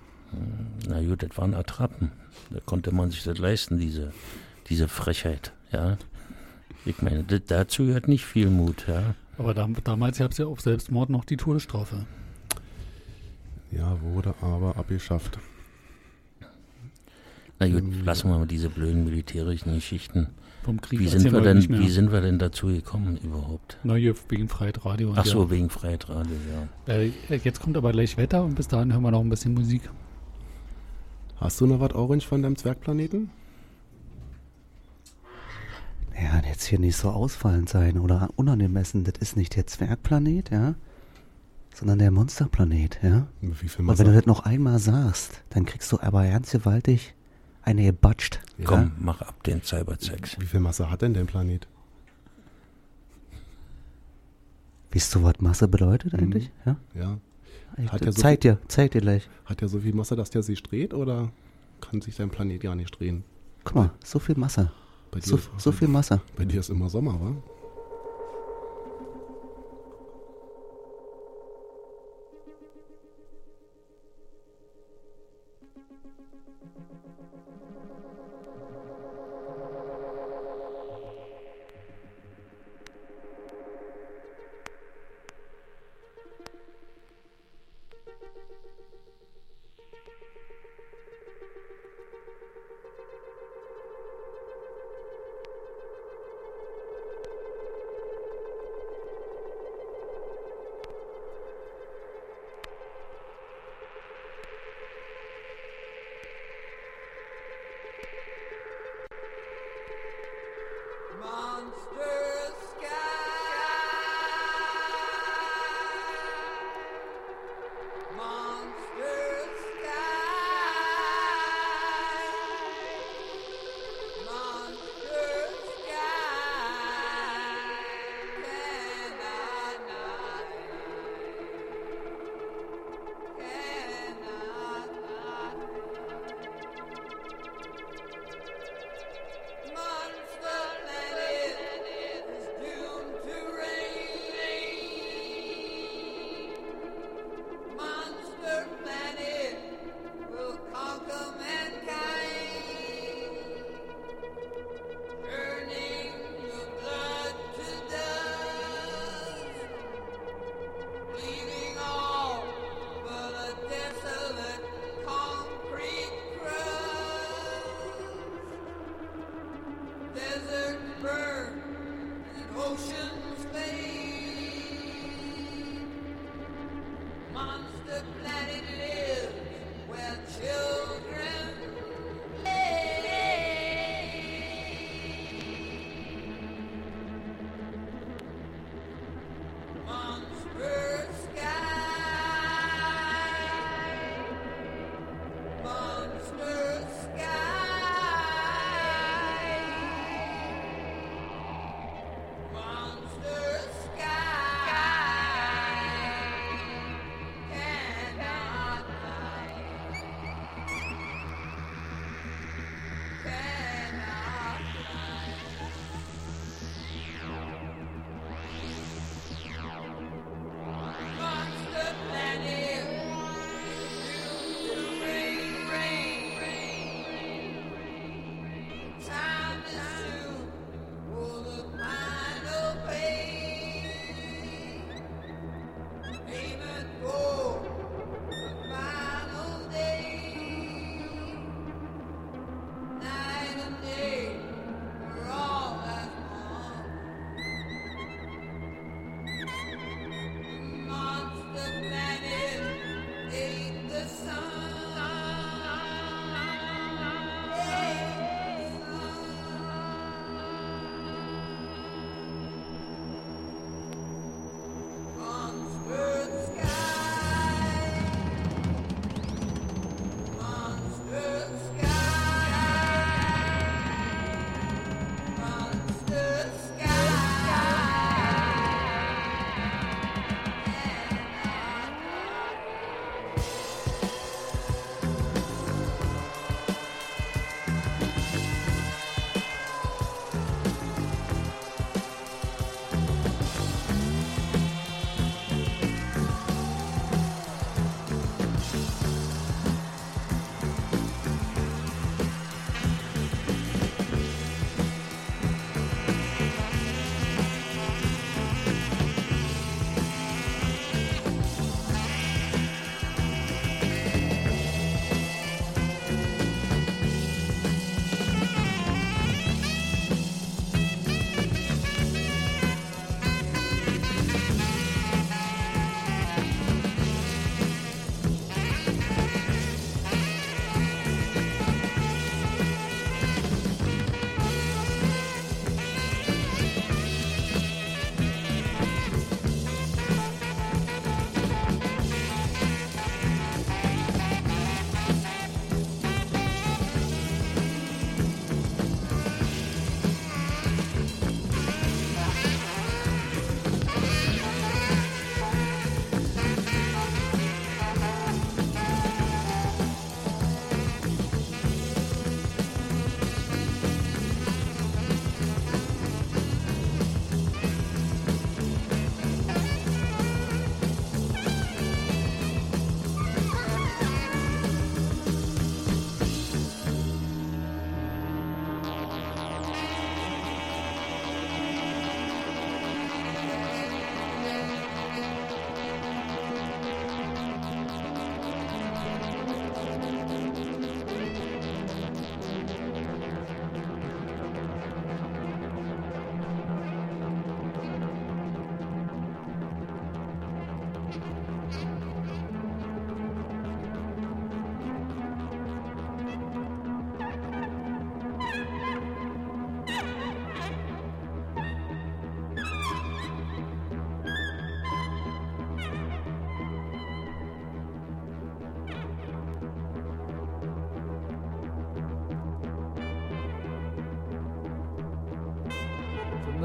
[0.89, 2.13] Na gut, das waren Attrappen.
[2.51, 4.13] Da konnte man sich das leisten, diese,
[4.69, 5.97] diese Frechheit, ja.
[6.85, 9.15] Ich meine, das, dazu gehört nicht viel Mut, ja.
[9.39, 12.07] Aber dam damals gab es ja auf Selbstmord noch die Todesstrafe.
[13.73, 15.39] Ja, wurde aber abgeschafft.
[17.59, 20.29] Na gut, lassen wir mal diese blöden militärischen Geschichten.
[20.63, 21.81] Vom Krieg Wie sind, wir denn, nicht mehr.
[21.81, 23.79] wie sind wir denn dazu gekommen überhaupt?
[23.85, 25.11] Na, hier wegen Freiheit Radio.
[25.11, 25.51] und Ach so, ja.
[25.51, 26.35] wegen Freiheitsradio,
[26.89, 26.93] ja.
[26.93, 27.13] Äh,
[27.45, 29.89] jetzt kommt aber gleich Wetter und bis dahin hören wir noch ein bisschen Musik.
[31.39, 33.31] Hast du noch was Orange von deinem Zwergplaneten?
[36.15, 39.05] Ja, jetzt hier nicht so ausfallend sein oder unangemessen.
[39.05, 40.75] Das ist nicht der Zwergplanet, ja,
[41.75, 43.27] sondern der Monsterplanet, ja.
[43.43, 44.13] Wie viel Und wenn du Masse?
[44.15, 47.15] das noch einmal sagst, dann kriegst du aber ganz gewaltig
[47.63, 48.41] eine gebatscht.
[48.65, 50.41] Komm, mach ab den Cybersex.
[50.41, 51.69] Wie viel Masse hat denn dein Planet?
[54.95, 56.51] Weißt du, was Masse bedeutet eigentlich?
[56.65, 56.77] Ja?
[56.95, 57.19] Ja.
[57.79, 57.93] Ich.
[57.93, 59.29] Hat ja so zeig dir, zeig dir gleich.
[59.45, 61.31] Hat er so viel Masse, dass der sich dreht oder
[61.81, 63.25] kann sich dein Planet gar nicht drehen?
[63.65, 64.71] Guck mal, so viel Masse.
[65.11, 66.21] Bei dir, So, ist, so viel Masse.
[66.37, 67.37] bei dir ist immer Sommer, wa?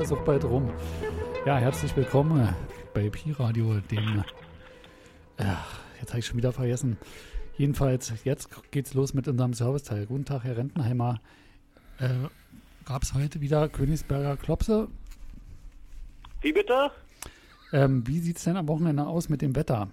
[0.02, 0.74] Ist auch bald rum.
[1.46, 2.56] Ja, herzlich willkommen
[2.94, 4.24] bei Pi-Radio, dem.
[5.38, 5.44] Äh,
[6.00, 6.98] jetzt habe ich schon wieder vergessen.
[7.56, 10.08] Jedenfalls, jetzt geht's los mit unserem Serviceteil.
[10.08, 11.22] Guten Tag, Herr Rentenheimer.
[12.00, 12.30] Äh,
[12.86, 14.88] Gab es heute wieder Königsberger Klopse?
[16.42, 16.90] Wie bitte?
[17.72, 19.88] Ähm, wie sieht es denn am Wochenende aus mit dem Wetter?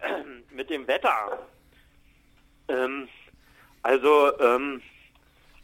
[0.54, 1.38] Mit dem Wetter.
[2.68, 3.08] Ähm,
[3.82, 4.80] also, ähm,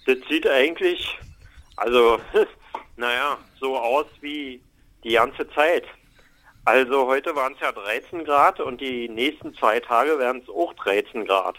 [0.07, 1.18] das sieht eigentlich,
[1.76, 2.18] also,
[2.97, 4.61] naja, so aus wie
[5.03, 5.84] die ganze Zeit.
[6.64, 10.72] Also heute waren es ja 13 Grad und die nächsten zwei Tage werden es auch
[10.74, 11.57] 13 Grad.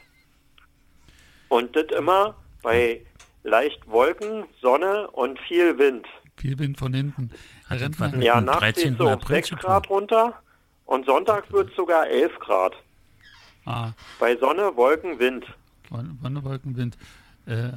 [1.50, 3.02] Und das immer bei
[3.44, 6.08] leicht Wolken, Sonne und viel Wind.
[6.38, 7.30] Viel Wind von hinten.
[7.68, 8.90] Herr Rentner, Ja, nachts 13.
[8.90, 9.62] geht so auf April 6 zu tun?
[9.62, 10.42] Grad runter
[10.86, 12.74] und Sonntag wird es sogar 11 Grad.
[13.66, 15.46] ah, Bei Sonne, Wolken, Wind.
[15.92, 16.98] Won- Wonnerwolken, Wind.
[17.46, 17.74] Äh,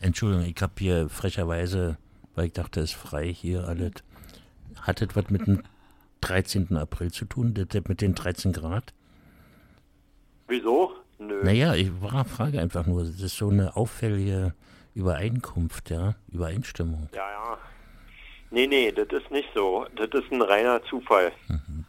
[0.00, 1.96] Entschuldigung, ich habe hier frecherweise,
[2.38, 3.92] weil ich dachte, es ist frei hier alles.
[4.82, 5.64] Hat das was mit dem
[6.20, 6.76] 13.
[6.76, 8.94] April zu tun, das, das mit den 13 Grad?
[10.46, 10.94] Wieso?
[11.18, 11.42] Nö.
[11.42, 14.54] Naja, ich war frage einfach nur, das ist so eine auffällige
[14.94, 17.08] Übereinkunft, ja, Übereinstimmung.
[17.12, 17.58] Ja, ja.
[18.50, 19.86] Nee, nee, das ist nicht so.
[19.96, 21.32] Das ist ein reiner Zufall.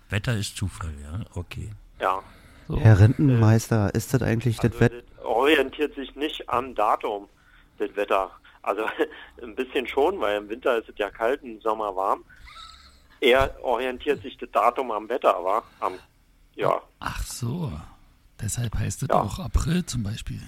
[0.09, 1.69] Wetter ist Zufall, ja, okay.
[2.01, 2.23] Ja.
[2.67, 2.79] so.
[2.79, 5.03] Herr Rentenmeister, ist das eigentlich Also das Wetter?
[5.15, 7.29] das orientiert sich nicht am Datum,
[7.77, 8.31] das Wetter.
[8.61, 8.83] Also
[9.41, 12.23] ein bisschen schon, weil im Winter ist es ja kalt, im Sommer warm.
[13.21, 15.63] Er orientiert sich das Datum am Wetter, war?
[15.79, 15.99] Am,
[16.55, 17.71] ja, Ach so.
[18.41, 19.21] Deshalb heißt es Ja.
[19.21, 20.39] auch April zum Beispiel.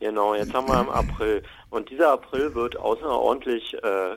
[0.00, 0.34] genau.
[0.34, 1.42] Jetzt haben wir im April.
[1.70, 4.16] Und dieser April wird außerordentlich äh,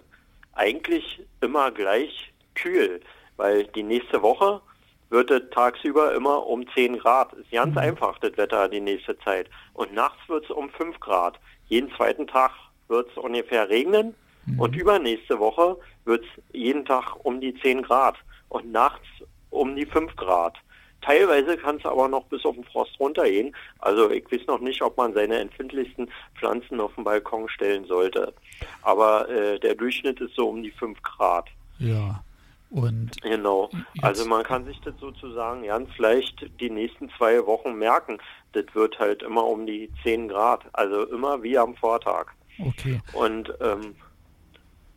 [0.53, 3.01] eigentlich immer gleich kühl,
[3.38, 4.61] weil die nächste Woche
[5.09, 7.32] wird es tagsüber immer um 10 Grad.
[7.34, 9.49] Ist ganz einfach, das Wetter die nächste Zeit.
[9.73, 11.39] Und nachts wird es um 5 Grad.
[11.67, 12.51] Jeden zweiten Tag
[12.88, 14.15] wird es ungefähr regnen.
[14.57, 18.15] Und übernächste Woche wird es jeden Tag um die 10 Grad.
[18.49, 19.05] Und nachts
[19.49, 20.55] um die 5 Grad.
[21.01, 23.55] Teilweise kann es aber noch bis auf den Frost runtergehen.
[23.79, 28.33] Also ich weiß noch nicht, ob man seine empfindlichsten Pflanzen auf den Balkon stellen sollte.
[28.81, 31.49] Aber äh, der Durchschnitt ist so um die 5 Grad.
[31.79, 32.23] Ja.
[32.69, 33.69] Und Genau.
[34.01, 38.17] Also man kann sich das sozusagen ganz leicht die nächsten zwei Wochen merken.
[38.53, 40.65] Das wird halt immer um die 10 Grad.
[40.73, 42.33] Also immer wie am Vortag.
[42.60, 43.01] Okay.
[43.14, 43.95] Und ähm,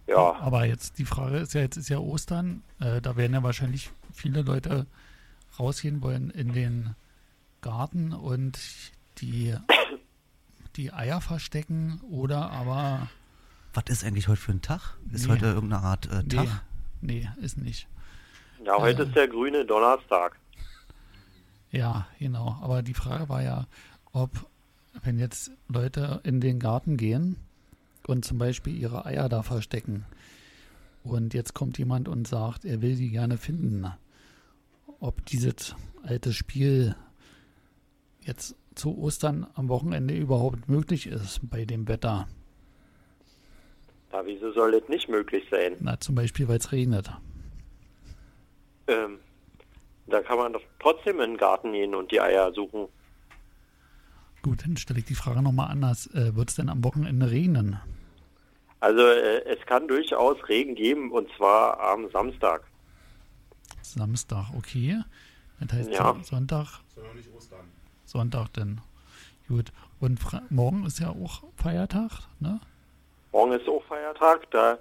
[0.06, 2.62] ja, Aber jetzt die Frage ist ja, jetzt ist ja Ostern.
[2.80, 4.86] Äh, da werden ja wahrscheinlich viele Leute
[5.58, 6.94] rausgehen wollen in den
[7.60, 8.58] Garten und
[9.18, 9.54] die,
[10.76, 13.08] die Eier verstecken oder aber
[13.74, 14.96] Was ist eigentlich heute für ein Tag?
[15.12, 15.32] Ist Nee.
[15.34, 16.46] heute irgendeine Art äh, Tag?
[17.00, 17.86] nee, nee, ist nicht.
[18.64, 19.06] ja heute Äh.
[19.06, 20.36] ist der grüne Donnerstag.
[21.70, 22.58] Ja, genau.
[22.62, 23.66] Aber die Frage war ja,
[24.12, 24.30] ob,
[25.04, 27.36] wenn jetzt Leute in den Garten gehen
[28.06, 30.04] und zum Beispiel ihre Eier da verstecken
[31.02, 33.86] und jetzt kommt jemand und sagt, er will die gerne finden,
[35.00, 36.94] ob dieses alte Spiel
[38.20, 42.28] jetzt zu Ostern am Wochenende überhaupt möglich ist bei dem Wetter.
[44.12, 45.76] Ja, wieso soll das nicht möglich sein?
[45.80, 47.10] Na, zum Beispiel, weil es regnet.
[48.88, 49.18] Ähm,
[50.06, 52.88] da kann man doch trotzdem in den Garten gehen und die Eier suchen.
[54.42, 56.06] Gut, dann stelle ich die Frage nochmal anders.
[56.14, 57.78] Äh, Wird es denn am Wochenende regnen?
[58.80, 62.62] Also äh, es kann durchaus Regen geben und zwar am Samstag.
[63.82, 65.00] Samstag, okay.
[65.60, 66.16] Das heißt Ja.
[66.22, 66.80] Sonntag
[67.14, 67.60] nicht Ostern.
[68.06, 68.80] Sonntag denn.
[69.48, 69.72] Gut.
[69.98, 72.60] Und Fra morgen ist ja auch Feiertag, ne?
[73.32, 74.78] Morgen ist auch Feiertag, da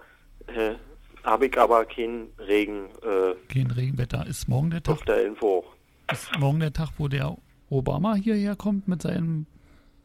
[0.47, 0.75] äh,
[1.23, 4.25] habe ich aber keinen Regen äh, Kein Regenwetter.
[4.25, 5.65] Ist morgen der Tag, auf der Info.
[6.11, 7.35] ist morgen der Tag, wo der
[7.69, 9.45] Obama hierher kommt mit seinem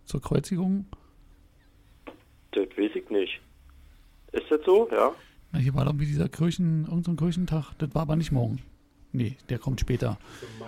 [0.04, 0.86] zur Kreuzigung?
[2.52, 3.40] Das weiß ich nicht.
[4.32, 4.88] Ist das so?
[4.92, 5.12] Ja.
[5.52, 7.72] Na, hier war doch wie dieser Kirchen, irgendein Kirchentag.
[7.78, 8.60] Das war aber nicht morgen.
[9.12, 10.18] Nee, der kommt später.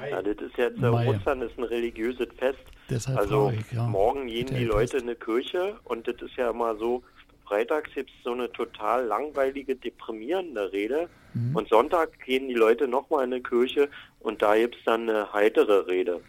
[0.09, 1.09] ja das ist jetzt, äh, Mai.
[1.09, 2.59] Ostern ist ein religiöses Fest.
[2.89, 3.89] Deshalb Also ich, ja.
[3.89, 4.69] morgen gehen die etwas.
[4.69, 7.03] Leute in eine Kirche und das ist ja immer so,
[7.45, 11.57] freitags gibt es so eine total langweilige, deprimierende Rede Mhm.
[11.57, 13.89] und Sonntag gehen die Leute nochmal in eine Kirche
[14.21, 16.21] und da gibt es dann eine heitere Rede.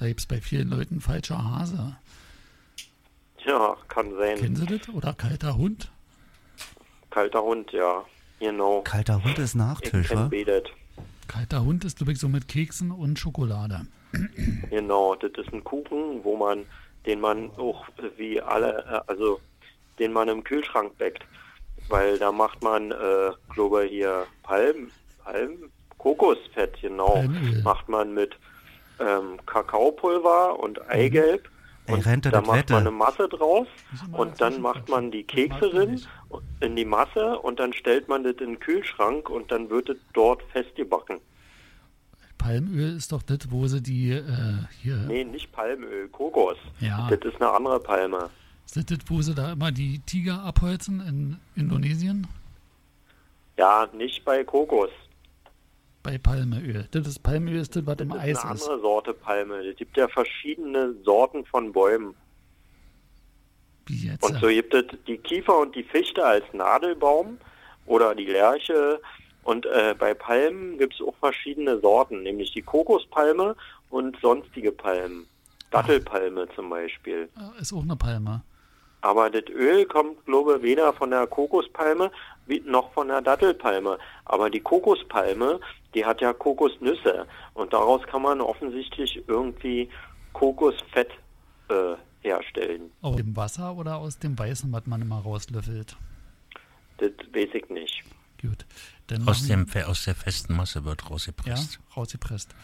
[0.00, 1.94] Da gibt es bei vielen Leuten falscher Hase.
[3.44, 4.38] Ja, kann sein.
[4.38, 4.88] Kennen Sie das?
[4.88, 5.90] Oder kalter Hund?
[7.10, 8.02] Kalter Hund, ja.
[8.38, 8.80] Genau.
[8.80, 10.30] Kalter Hund ist Nachtisch, wa?
[11.28, 13.86] Kalter Hund ist, glaube ich, so mit Keksen und Schokolade.
[14.70, 16.64] Genau, das ist ein Kuchen, wo man,
[17.04, 17.84] den man auch
[18.16, 19.38] wie alle, äh, also
[19.98, 21.24] den man im Kühlschrank backt.
[21.90, 24.90] Weil da macht man, äh, glaube hier Palm,
[25.22, 27.62] Palm, Kokosfett, genau, Palmöl.
[27.62, 28.34] macht man mit
[29.00, 31.48] ähm, Kakaopulver und Eigelb
[31.86, 32.72] Ey, Und Rente, da macht Wette.
[32.74, 33.66] man eine Masse draus
[34.06, 36.00] immer und dann macht man die Kekse drin
[36.60, 39.96] in die Masse und dann stellt man das in den Kühlschrank und dann wird es
[40.12, 41.18] dort festgebacken.
[42.38, 44.22] Palmöl ist doch das, wo sie die äh,
[44.80, 44.96] hier.
[44.96, 46.56] Nee, nicht Palmöl, Kokos.
[46.78, 47.08] Ja.
[47.10, 48.30] Das ist eine andere Palme.
[48.64, 52.26] Ist das das, wo sie da immer die Tiger abholzen in Indonesien?
[53.58, 54.90] Ja, nicht bei Kokos.
[56.02, 56.88] Bei Palmöl.
[56.92, 58.62] Das ist Palmöl ist das, was im Das ist Eis eine ist.
[58.62, 59.56] andere Sorte Palme.
[59.66, 62.14] Es gibt ja verschiedene Sorten von Bäumen.
[63.86, 64.22] Wie jetzt?
[64.24, 67.38] Und so gibt es die Kiefer und die Fichte als Nadelbaum
[67.86, 69.00] oder die Lärche.
[69.42, 73.56] Und äh, bei Palmen gibt es auch verschiedene Sorten, nämlich die Kokospalme
[73.90, 75.26] und sonstige Palmen.
[75.70, 77.28] Dattelpalme zum Beispiel.
[77.58, 78.42] Äh, Ist auch eine Palme.
[79.02, 82.10] Aber das Öl kommt, glaube ich, weder von der Kokospalme
[82.66, 83.98] noch von der Dattelpalme.
[84.26, 85.58] Aber die Kokospalme,
[85.94, 87.26] die hat ja Kokosnüsse.
[87.54, 89.88] Und daraus kann man offensichtlich irgendwie
[90.32, 91.10] Kokosfett
[91.68, 92.90] äh, herstellen.
[93.02, 95.96] Aus dem Wasser oder aus dem Weißen, was man immer rauslöffelt?
[96.98, 98.02] Das weiß ich nicht.
[98.40, 98.64] Gut.
[99.08, 101.80] Dann Aus, dem, aus der festen Masse wird Ja, rausgepresst.
[101.96, 102.54] rausgepresst.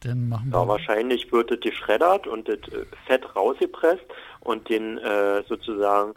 [0.00, 0.68] Dann machen Ja, wir.
[0.68, 4.04] wahrscheinlich wird das geschreddert und das äh, Fett rausgepresst
[4.40, 6.14] und den äh, sozusagen,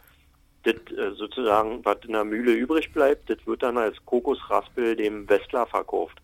[0.64, 5.28] das äh, sozusagen, was in der Mühle übrig bleibt, das wird dann als Kokosraspel dem
[5.28, 6.16] Westler verkauft.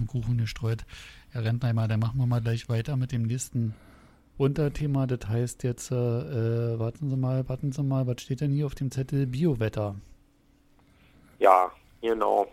[0.00, 0.84] Den Kuchen gestreut.
[1.30, 3.74] Herr Rentneimer, dann machen wir mal gleich weiter mit dem nächsten
[4.38, 5.06] Unterthema.
[5.06, 8.74] Das heißt jetzt, äh, warten Sie mal, warten Sie mal, was steht denn hier auf
[8.74, 9.26] dem Zettel?
[9.26, 9.94] Biowetter.
[11.38, 11.70] Ja,
[12.00, 12.46] genau.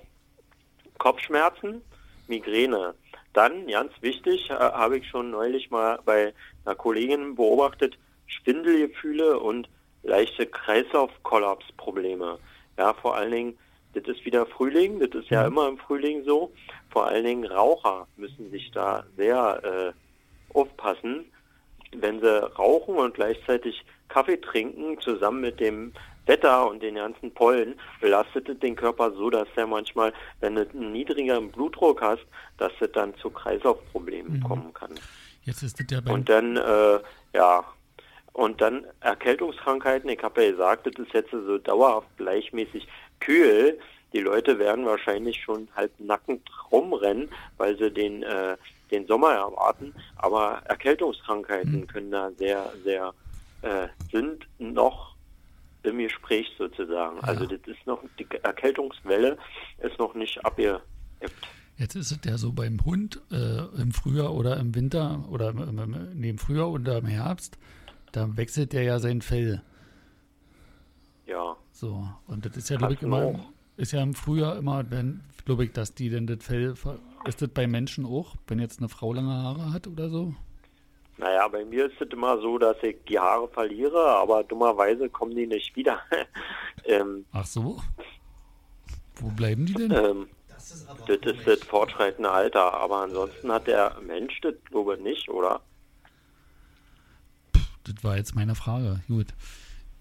[0.98, 1.82] Kopfschmerzen,
[2.28, 2.93] Migräne.
[3.34, 6.34] Dann, ganz wichtig, äh, habe ich schon neulich mal bei
[6.66, 9.70] einer Kollegin beobachtet, Schwindelgefühle und
[10.04, 12.39] leichte Kreislaufkollapsprobleme.
[12.78, 13.58] Ja, vor allen Dingen,
[14.02, 16.52] das ist wieder Frühling, das ist ja immer im Frühling so.
[16.89, 21.26] Vor allen Dingen Raucher müssen sich da sehr äh, aufpassen.
[21.95, 25.93] Wenn sie rauchen und gleichzeitig Kaffee trinken, zusammen mit dem
[26.26, 30.70] Wetter und den ganzen Pollen, belastet es den Körper so, dass er manchmal, wenn du
[30.70, 32.26] einen niedrigeren Blutdruck hast,
[32.58, 34.91] dass es dann zu Kreislaufproblemen kommen kann.
[35.43, 37.00] Jetzt ist das ja beim Und dann, äh,
[37.34, 37.64] ja,
[38.38, 40.12] und dann Erkältungskrankheiten.
[40.12, 42.88] Ich habe ja gesagt, das ist jetzt so dauerhaft gleichmäßig
[43.20, 43.80] kühl.
[44.14, 48.56] Die Leute werden wahrscheinlich schon halb nackend rumrennen, weil sie den, äh,
[48.92, 49.92] den Sommer erwarten.
[50.18, 53.12] Aber Erkältungskrankheiten können da sehr, sehr,
[53.64, 55.16] äh, sind noch
[55.82, 57.20] im Gespräch sozusagen.
[57.22, 59.40] Also das ist noch, die Erkältungswelle
[59.80, 60.84] ist noch nicht abgeebbt.
[61.78, 65.80] Jetzt ist es ja so beim Hund äh, im Frühjahr oder im Winter oder im,
[65.80, 67.58] im, im, im Frühjahr oder im Herbst,
[68.12, 69.62] da wechselt der ja sein Fell.
[71.26, 71.58] Ja.
[71.72, 73.39] So, und das ist ja, glaube ich, immer, auch.
[73.76, 76.74] ist ja im Frühjahr immer, wenn, glaube ich, dass die denn das Fell,
[77.26, 80.34] ist das bei Menschen auch, wenn jetzt eine Frau lange Haare hat oder so?
[81.18, 85.36] Naja, bei mir ist es immer so, dass ich die Haare verliere, aber dummerweise kommen
[85.36, 85.99] die nicht wieder.
[86.86, 87.82] ähm, Ach so?
[89.16, 89.91] Wo bleiben die denn?
[89.91, 90.28] ähm,
[91.08, 95.62] das ist das fortschreitende Alter, aber ansonsten hat der Mensch das, glaube ich, nicht, oder?
[97.94, 99.00] Das war jetzt meine Frage.
[99.08, 99.28] Gut.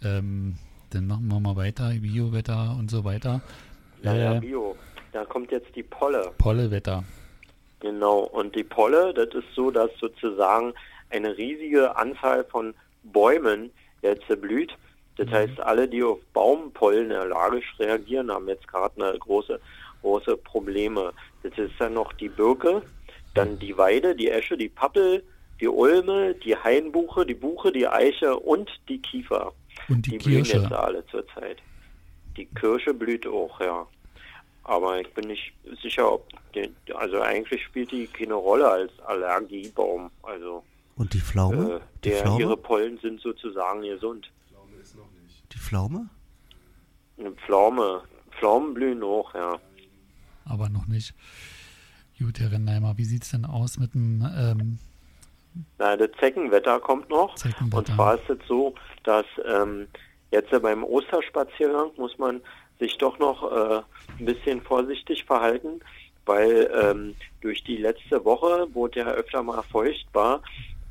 [0.03, 0.57] Ähm,
[0.91, 1.91] dann machen wir mal weiter.
[1.91, 3.41] Biowetter und so weiter.
[4.03, 4.76] Naja, Äh, Bio.
[5.12, 6.30] Da kommt jetzt die Polle.
[6.39, 7.05] Pollewetter.
[7.80, 10.72] Genau, und die Polle, das ist so, dass sozusagen
[11.11, 12.74] eine riesige Anzahl von
[13.05, 13.70] Bäumen
[14.03, 14.76] jetzt blüht.
[15.16, 19.59] Das heißt, alle, die auf Baumpollen allergisch reagieren, haben jetzt gerade eine große,
[20.03, 21.12] große Probleme.
[21.43, 22.82] Das ist dann noch die Birke,
[23.34, 25.22] dann die Weide, die Esche, die Pappel,
[25.61, 29.52] die Ulme, die Hainbuche, die Buche, die Eiche und die Kiefer.
[29.88, 30.59] Und die die blühen Kirsche.
[30.59, 31.59] jetzt alle zurzeit.
[32.36, 33.86] Die Kirsche blüht auch, ja.
[34.64, 40.11] Aber ich bin nicht sicher, ob die, also eigentlich spielt die keine Rolle als Allergiebaum.
[40.22, 40.64] Also
[40.96, 41.76] Und die Pflaume?
[41.76, 42.40] äh, die der, Pflaume?
[42.40, 44.30] ihre Pollen sind sozusagen gesund.
[45.52, 46.09] die Pflaume?
[47.18, 48.02] Eine Pflaume,
[48.38, 49.59] Pflaumen blühen auch, ja.
[50.44, 51.14] Aber noch nicht.
[52.18, 54.78] Gut, Herr Rennheimer, wie sieht es denn aus mit dem ähm,
[55.78, 57.34] Na, das Zeckenwetter kommt noch.
[57.34, 57.76] Zeckenwetter?
[57.76, 59.88] Und zwar ist es so, dass ähm,
[60.30, 62.40] jetzt äh, beim Osterspaziergang muss man
[62.78, 63.82] sich doch noch äh,
[64.18, 65.80] ein bisschen vorsichtig verhalten,
[66.26, 70.42] weil ähm, durch die letzte Woche, wo der öfter mal feucht war,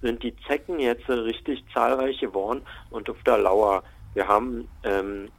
[0.02, 3.84] sind die Zecken jetzt äh, richtig zahlreich geworden und auf der Lauer.
[4.14, 5.30] Wir haben ähm,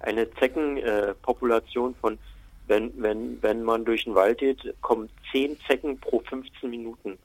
[0.00, 2.18] eine Zeckenpopulation von,
[2.66, 7.18] wenn, wenn, wenn man durch den Wald geht, kommen 10 Zecken pro 15 Minuten.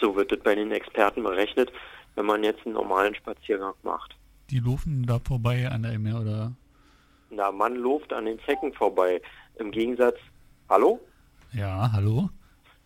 [0.00, 1.70] So wird es bei den Experten berechnet,
[2.14, 4.16] wenn man jetzt einen normalen Spaziergang macht.
[4.50, 6.52] die laufen da vorbei an der Emme oder?
[7.30, 9.22] Na, man läuft an den Zecken vorbei.
[9.58, 10.16] Im Gegensatz,
[10.68, 11.00] hallo?
[11.52, 12.28] Ja, hallo?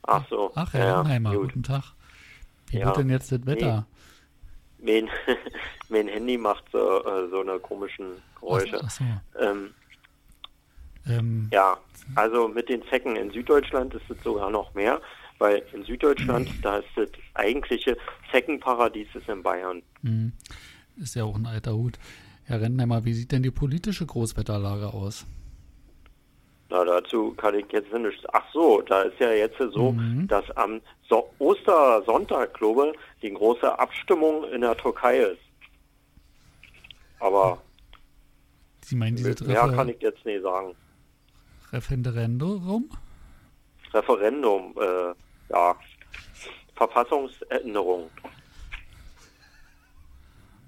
[0.02, 0.52] Ach so.
[0.55, 1.42] Ach, Herr ja, Rennheimer, gut.
[1.48, 1.84] guten Tag.
[2.66, 2.86] Wie Ja.
[2.86, 3.86] wird denn jetzt das Wetter?
[4.78, 5.09] mein,
[5.88, 8.80] mein Handy macht so, äh, so eine komischen Geräusche.
[8.84, 9.05] Ach so.
[9.40, 9.72] Ähm,
[11.07, 11.76] Ähm, ja,
[12.14, 15.00] also mit den Zecken in Süddeutschland ist es sogar noch mehr,
[15.39, 17.97] weil in Süddeutschland, da ist das eigentliche
[18.30, 19.82] Zeckenparadies ist in Bayern.
[20.03, 20.32] hm,
[20.97, 21.99] ist ja auch ein alter Hut.
[22.45, 25.26] Herr Rentnehmer, wie sieht denn die politische Großwetterlage aus?
[26.70, 28.24] Na, dazu kann ich jetzt nicht.
[28.32, 30.26] Ach so, da ist ja jetzt so, Mhm.
[30.28, 35.41] dass am so Ostersonntag, glaube ich, die große Abstimmung in der Türkei ist.
[37.20, 37.59] Aber
[38.82, 40.74] Sie meinen dieses mehr kann ich jetzt nicht sagen.
[41.72, 42.91] Referendum?
[43.93, 45.14] Referendum, äh,
[45.55, 45.76] ja,
[46.74, 48.11] Verfassungsänderung.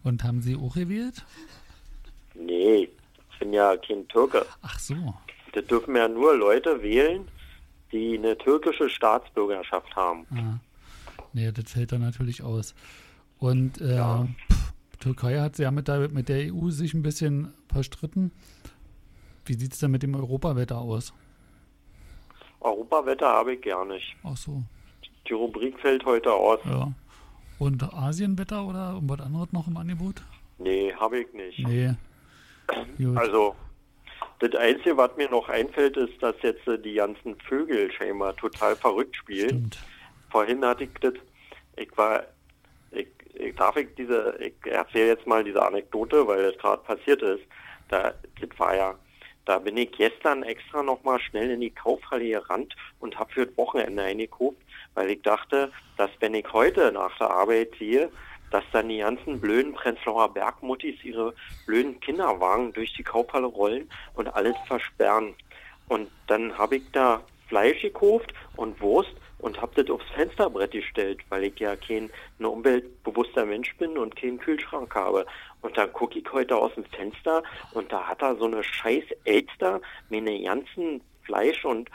[0.04, 1.24] Und haben Sie auch gewählt?
[2.34, 2.88] Nee,
[3.32, 4.46] ich bin ja kein Türke.
[4.62, 4.94] Ach so.
[5.52, 7.26] Da dürfen ja nur Leute wählen,
[7.90, 10.26] die eine türkische Staatsbürgerschaft haben.
[10.30, 10.60] Ah.
[11.32, 12.74] Nee, das fällt dann natürlich aus.
[13.38, 18.32] Und äh, pff, Türkei hat ja mit der, mit der EU sich ein bisschen verstritten.
[19.44, 21.12] Wie sieht es denn mit dem Europawetter aus?
[22.60, 24.16] Europawetter habe ich gar nicht.
[24.24, 24.62] Ach so,
[25.28, 26.60] Die Rubrik fällt heute aus.
[26.64, 26.92] ja.
[27.58, 30.22] Und Asienwetter oder irgendwas anderes noch im Angebot?
[30.58, 31.58] Nee, habe ich nicht.
[31.66, 31.94] Nee.
[32.98, 33.16] Gut.
[33.16, 33.54] Also,
[34.40, 38.76] das Einzige, was mir noch einfällt, ist, dass jetzt äh, die ganzen Vögel scheinbar total
[38.76, 39.48] verrückt spielen.
[39.48, 39.78] Stimmt.
[40.30, 41.14] Vorhin hatte ich das,
[41.76, 42.24] ich war,
[42.90, 47.22] ich, ich darf ich diese, ich erzähle jetzt mal diese Anekdote, weil das gerade passiert
[47.22, 47.44] ist.
[47.88, 48.94] Da, das war ja,
[49.46, 53.56] da bin ich gestern extra nochmal schnell in die Kaufhalle gerannt und habe für das
[53.56, 54.58] Wochenende eingekauft,
[54.96, 58.10] weil ich dachte, dass wenn ich heute nach der Arbeit sehe,
[58.50, 61.34] dass dann die ganzen blöden Prenzlauer Bergmuttis ihre
[61.66, 65.34] blöden Kinderwagen durch die Kaufhalle rollen und alles versperren.
[65.88, 71.20] Und dann habe ich da Fleisch gekauft und Wurst und habe das aufs Fensterbrett gestellt,
[71.28, 75.26] weil ich ja kein ein umweltbewusster Mensch bin und keinen Kühlschrank habe.
[75.60, 77.42] Und dann gucke ich heute aus dem Fenster
[77.72, 81.90] und da hat er so eine scheiß Elster meine ganzen Fleisch- und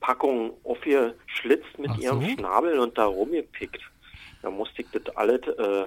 [0.00, 2.02] Wurstpackungen aufgeschlitzt mit Ach so?
[2.02, 3.80] ihrem Schnabel und da rumgepickt.
[4.42, 5.86] Da musste ich das alles äh,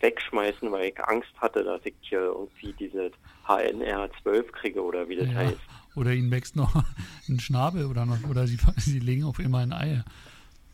[0.00, 3.10] wegschmeißen, weil ich Angst hatte, dass ich hier irgendwie diese
[3.46, 5.34] HNR12 kriege oder wie das Ja.
[5.34, 5.58] heißt.
[5.96, 6.74] Oder ihnen wächst noch
[7.28, 10.02] ein Schnabel oder noch, oder sie, sie legen auf immer ein Ei.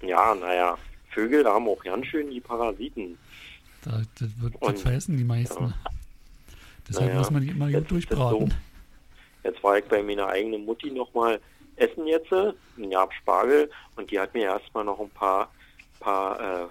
[0.02, 0.76] Ja, naja,
[1.10, 3.18] Vögel haben auch ganz schön die Parasiten.
[3.82, 5.72] Da, das wird Und- das vergessen die meisten.
[6.88, 8.48] Deshalb Naja, muss man die immer gut durchbraten.
[8.50, 8.56] so.
[9.48, 11.40] Jetzt war ich bei meiner eigenen Mutti nochmal
[11.80, 15.50] essen jetzt, äh, ein Jahr Spargel, und die hat mir erstmal noch ein paar,
[15.98, 16.66] paar äh,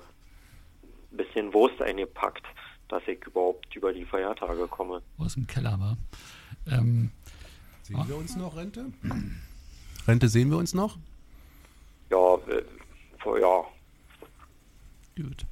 [1.12, 2.46] bisschen Wurst eingepackt,
[2.88, 5.02] dass ich überhaupt über die Feiertage komme.
[5.18, 5.98] Aus dem Keller war.
[6.68, 7.12] Ähm,
[7.84, 8.86] Sehen wir uns noch, Rente?
[10.08, 10.98] Rente sehen wir uns noch?
[12.12, 12.64] Ja, äh,
[13.18, 13.64] vor- ja,
[15.16, 15.46] gut.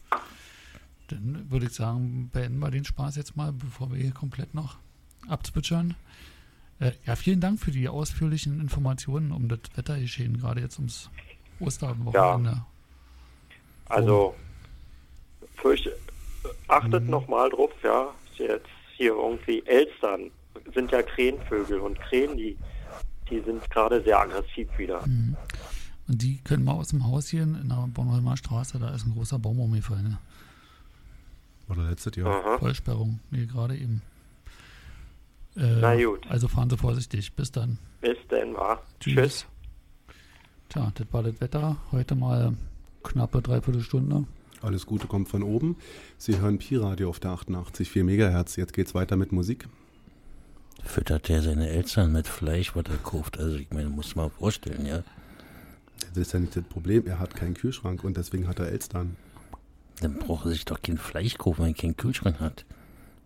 [1.07, 4.77] Dann würde ich sagen, beenden wir den Spaß jetzt mal, bevor wir hier komplett noch
[5.27, 5.95] abzwitschern.
[6.79, 11.09] Äh, ja, vielen Dank für die ausführlichen Informationen um das Wettergeschehen, gerade jetzt ums
[11.59, 12.63] Osterwochenende.
[13.89, 14.35] Also,
[15.55, 15.89] fürcht,
[16.67, 17.09] achtet Mhm.
[17.09, 20.29] noch mal drauf, ja, jetzt hier irgendwie Elstern
[20.73, 22.57] sind ja Krähenvögel und Krähen, die,
[23.29, 25.05] die sind gerade sehr aggressiv wieder.
[25.07, 25.35] Mhm.
[26.07, 29.13] Und die können mal aus dem Haus hier in der Bornholmer Straße, da ist ein
[29.13, 30.03] großer Baum umgefallen.
[30.09, 30.17] Ne?
[31.69, 32.27] Oder letztes Jahr.
[32.27, 32.57] Aha.
[32.59, 34.01] Vollsperrung, nee, gerade eben.
[35.57, 36.25] Äh, Na gut.
[36.29, 37.33] Also fahren Sie vorsichtig.
[37.33, 37.77] Bis dann.
[38.01, 38.83] Bis denn, war.
[38.99, 39.15] Tschüss.
[39.15, 39.45] Tschüss.
[40.69, 41.77] Tja, das war das Wetter.
[41.91, 42.53] Heute mal
[43.03, 44.25] knappe Dreiviertelstunde.
[44.61, 45.77] Alles Gute kommt von oben.
[46.17, 48.55] Sie hören Pi-Radio auf der 88,4 Megahertz.
[48.55, 49.67] Jetzt geht's weiter mit Musik.
[50.83, 53.39] Füttert der seine Eltern mit Fleisch, was er kauft?
[53.39, 55.03] Also ich meine, muss man vorstellen, ja.
[56.09, 57.07] Das ist ja nicht das Problem.
[57.07, 59.15] Er hat keinen Kühlschrank und deswegen hat er Elstern.
[60.01, 62.65] Dann braucht er sich doch kein Fleisch kaufen, wenn er keinen Kühlschrank hat.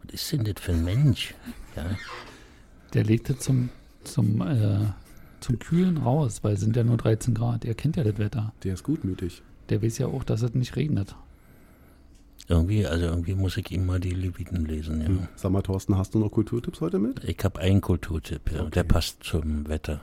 [0.04, 1.34] Was ist denn das für ein Mensch?
[1.76, 1.86] Ja,
[2.94, 3.70] Der legte zum,
[4.04, 4.88] zum, äh,
[5.40, 7.66] zum Kühlen raus, weil es sind ja nur 13 Grad.
[7.66, 8.54] Er kennt ja das Wetter.
[8.64, 9.42] Der ist gutmütig.
[9.70, 11.16] Der weiß ja auch, dass es nicht regnet.
[12.50, 15.08] irgendwie, also irgendwie muss ich ihm mal die Leviten lesen, ja.
[15.08, 15.28] Hm.
[15.36, 17.24] Sag mal, Thorsten, hast du noch Kulturtipps heute mit?
[17.24, 18.66] Ich habe einen Kulturtipp, ja.
[18.66, 20.02] Der passt zum Wetter.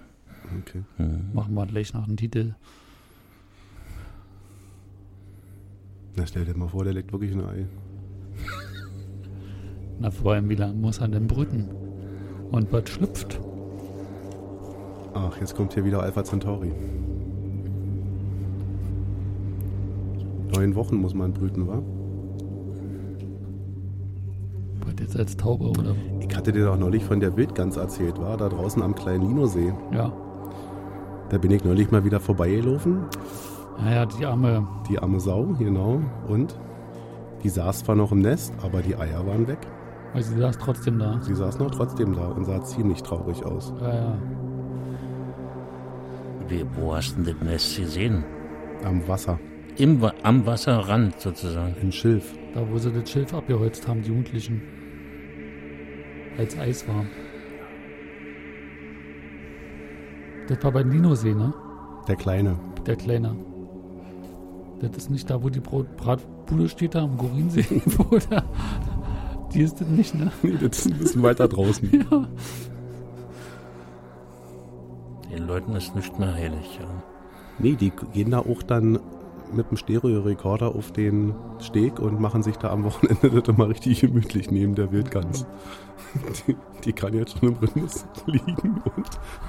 [0.60, 0.82] Okay.
[0.96, 1.34] Hm.
[1.34, 2.54] Machen wir gleich nach dem Titel.
[6.16, 7.66] Na, stell dir mal vor, der legt wirklich ein Ei.
[10.00, 11.68] Na, vor allem, wie lange muss er denn brüten?
[12.50, 13.40] Und was schlüpft?
[15.14, 16.72] Ach, jetzt kommt hier wieder Alpha Centauri.
[20.54, 21.82] Neun Wochen muss man brüten, wa?
[24.86, 25.94] Was jetzt als Taube oder?
[26.20, 29.72] Ich hatte dir doch neulich von der Wildgans erzählt, war da draußen am kleinen Linosee.
[29.92, 30.12] Ja.
[31.30, 33.00] Da bin ich neulich mal wieder vorbeigelaufen.
[33.78, 36.00] Naja, die arme, Die arme Sau, genau.
[36.28, 36.58] Und
[37.44, 39.58] Die saß zwar noch im Nest, aber die Eier waren weg.
[40.14, 41.20] Also sie saß trotzdem da.
[41.20, 43.72] Sie saß noch trotzdem da und sah ziemlich traurig aus.
[43.80, 44.18] Ja, ja.
[46.48, 48.24] Wie, wo hast du denn das gesehen?
[48.84, 49.38] Am Wasser,
[49.76, 51.74] Im, am Wasserrand sozusagen.
[51.82, 52.32] in Schilf.
[52.54, 54.62] Da, wo sie das Schilf abgeholzt haben, die Jugendlichen.
[56.38, 57.04] Als Eis war.
[60.48, 61.52] Das war bei Ninosee, ne?
[62.06, 62.58] Der Kleine.
[62.86, 63.36] Der Kleine.
[64.80, 67.82] Das ist nicht da, wo die Brot Bratbude steht, da am Gorinsee.
[67.84, 68.44] wo da,
[69.58, 70.30] die ist das nicht, ne?
[70.42, 71.90] Nee, das ist ein bisschen weiter draußen.
[72.10, 72.28] Ja.
[75.36, 76.78] Den Leuten ist nicht mehr heilig.
[76.80, 76.88] Ja.
[77.58, 78.98] Nee, die gehen da auch dann
[79.52, 84.00] mit dem Stereo-Rekorder auf den Steg und machen sich da am Wochenende das immer richtig
[84.00, 85.46] gemütlich neben der Wildgans.
[86.46, 88.82] Die, die kann jetzt schon im Rhythmus liegen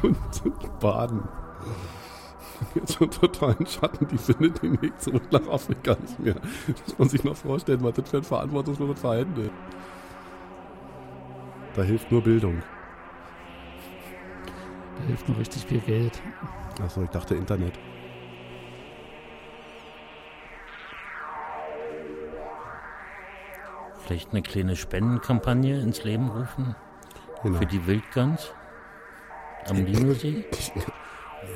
[0.03, 1.23] und, und baden.
[2.75, 6.35] Jetzt schon totalen Schatten, die findet den Weg zurück nach Afrika nicht mehr.
[6.67, 9.51] Muss man sich noch vorstellen, was das für ein verantwortungsloses Verhalten ist.
[11.79, 12.61] Da hilft nur Bildung.
[14.97, 16.21] Da hilft noch richtig viel Geld.
[16.83, 17.79] Achso, ich dachte Internet.
[24.03, 26.75] Vielleicht eine kleine Spendenkampagne ins Leben rufen
[27.43, 27.59] Genau.
[27.59, 28.51] für die Wildgans
[29.69, 30.43] am Linosee.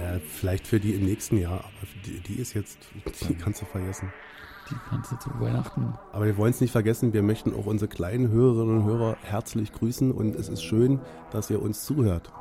[0.01, 2.77] Ja, vielleicht für die im nächsten Jahr, aber die, die ist jetzt,
[3.27, 4.11] die kannst du vergessen.
[4.69, 4.75] Die
[5.09, 5.93] du zu Weihnachten.
[6.11, 9.71] Aber wir wollen es nicht vergessen, wir möchten auch unsere kleinen Hörerinnen und Hörer herzlich
[9.73, 10.99] grüßen und es ist schön,
[11.31, 12.31] dass ihr uns zuhört.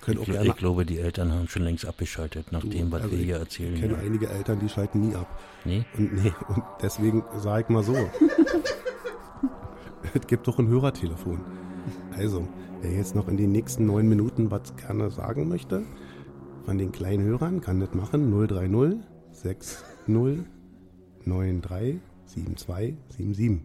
[0.00, 3.02] Könnt auch Ich, gerne, ich glaube, die Eltern haben schon längst abgeschaltet, nach dem, was
[3.02, 3.74] also wir ich hier Ich erzählen.
[3.80, 3.98] kenne Ja.
[4.00, 5.28] einige Eltern, die schalten nie ab.
[5.64, 5.84] Nee?
[5.96, 7.94] Und nee, und deswegen sage ich mal so.
[10.14, 11.40] es gibt doch ein Hörertelefon.
[12.16, 12.48] Also,
[12.80, 15.84] wer jetzt noch in den nächsten neun Minuten was gerne sagen möchte,
[16.64, 18.30] von den kleinen Hörern, kann das machen.
[18.30, 19.00] 030
[19.32, 23.62] 60 93 72 77.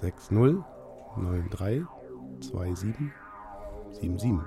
[0.00, 0.30] 60
[1.16, 1.84] 93
[2.40, 2.94] 27
[4.00, 4.38] 77.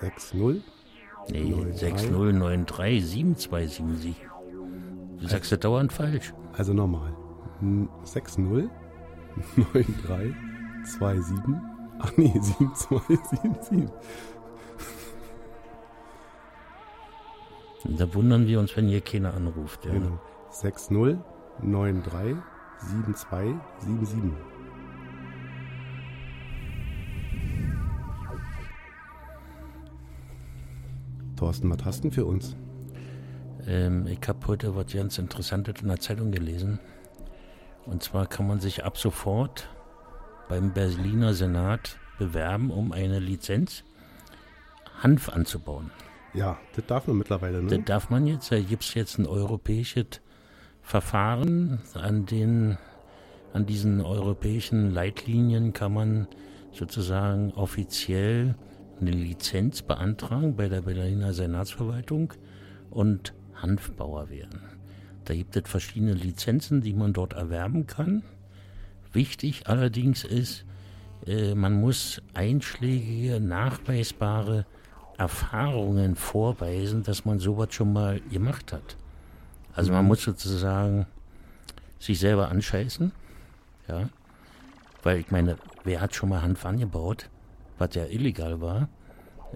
[0.00, 0.62] 60
[1.30, 2.98] Nee, 03.
[2.98, 4.14] 60937277.
[5.18, 6.32] Du sagst das dauernd falsch.
[6.52, 7.14] Also nochmal.
[8.04, 8.44] 60
[9.56, 10.34] 93
[10.84, 11.40] 27
[12.02, 13.90] Ach nee, 7277.
[17.84, 19.84] Da wundern wir uns, wenn hier keiner anruft.
[19.86, 19.92] Ja.
[19.92, 20.20] Genau.
[20.50, 21.18] 60
[21.62, 22.36] 93
[22.80, 24.32] 72 77.
[31.36, 32.54] Thorsten, was hast du denn für uns?
[33.66, 36.80] Ähm, ich habe heute was ganz Interessantes in der Zeitung gelesen.
[37.86, 39.68] Und zwar kann man sich ab sofort
[40.50, 43.84] beim Berliner Senat bewerben, um eine Lizenz
[45.02, 45.90] Hanf anzubauen.
[46.34, 47.82] Ja, das darf man mittlerweile, Das ne?
[47.82, 48.52] darf man jetzt.
[48.52, 50.20] Da gibt es jetzt ein europäisches
[50.82, 51.80] Verfahren.
[51.94, 52.78] An, den,
[53.52, 56.28] an diesen europäischen Leitlinien kann man
[56.72, 58.54] sozusagen offiziell
[59.00, 62.34] eine Lizenz beantragen bei der Berliner Senatsverwaltung
[62.90, 64.60] und Hanfbauer werden.
[65.24, 68.22] Da gibt es verschiedene Lizenzen, die man dort erwerben kann.
[69.12, 70.64] Wichtig allerdings ist,
[71.26, 74.66] äh, man muss einschlägige, nachweisbare
[75.20, 78.96] Erfahrungen vorweisen, dass man sowas schon mal gemacht hat.
[79.74, 81.04] Also man muss sozusagen
[81.98, 83.12] sich selber anscheißen,
[83.86, 84.08] ja,
[85.02, 87.28] weil ich meine, wer hat schon mal Hanf angebaut,
[87.78, 88.88] was ja illegal war,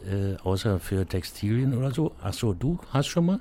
[0.06, 2.12] äh, außer für Textilien oder so.
[2.22, 3.40] Ach so, du hast schon mal?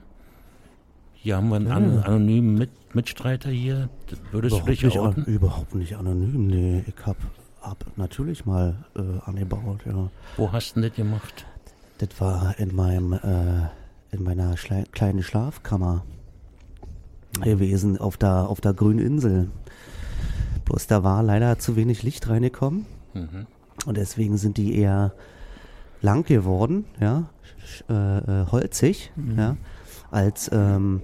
[1.16, 3.90] Hier haben wir einen an, anonymen Mit Mitstreiter hier.
[4.10, 6.86] Das Würdest Überhaupt du dich nicht, an, überhaupt nicht anonym, nee.
[6.88, 7.18] Ich hab,
[7.62, 10.10] hab natürlich mal äh, angebaut, ja.
[10.38, 11.46] Wo hast du denn das gemacht?
[12.10, 16.04] Das war in meinem, äh, in meiner Schle kleinen Schlafkammer
[17.42, 19.50] gewesen, auf der, auf der grünen Insel.
[20.66, 22.86] Bloß da war leider zu wenig Licht reingekommen.
[23.14, 23.48] Mhm.
[23.86, 25.14] Und deswegen sind die eher
[26.02, 27.30] lang geworden, ja,
[27.90, 29.56] äh, äh, holzig, ja,
[30.12, 31.02] als ähm,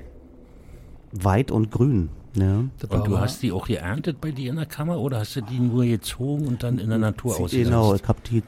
[1.12, 2.10] weit und grün.
[2.36, 2.66] Ja.
[2.90, 5.60] Und du hast die auch geerntet bei dir in der Kammer oder hast du die
[5.60, 7.66] nur gezogen und dann in der Natur ausgesetzt?
[7.66, 8.44] Genau, ich habe die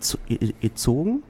[0.61, 1.23] gezogen,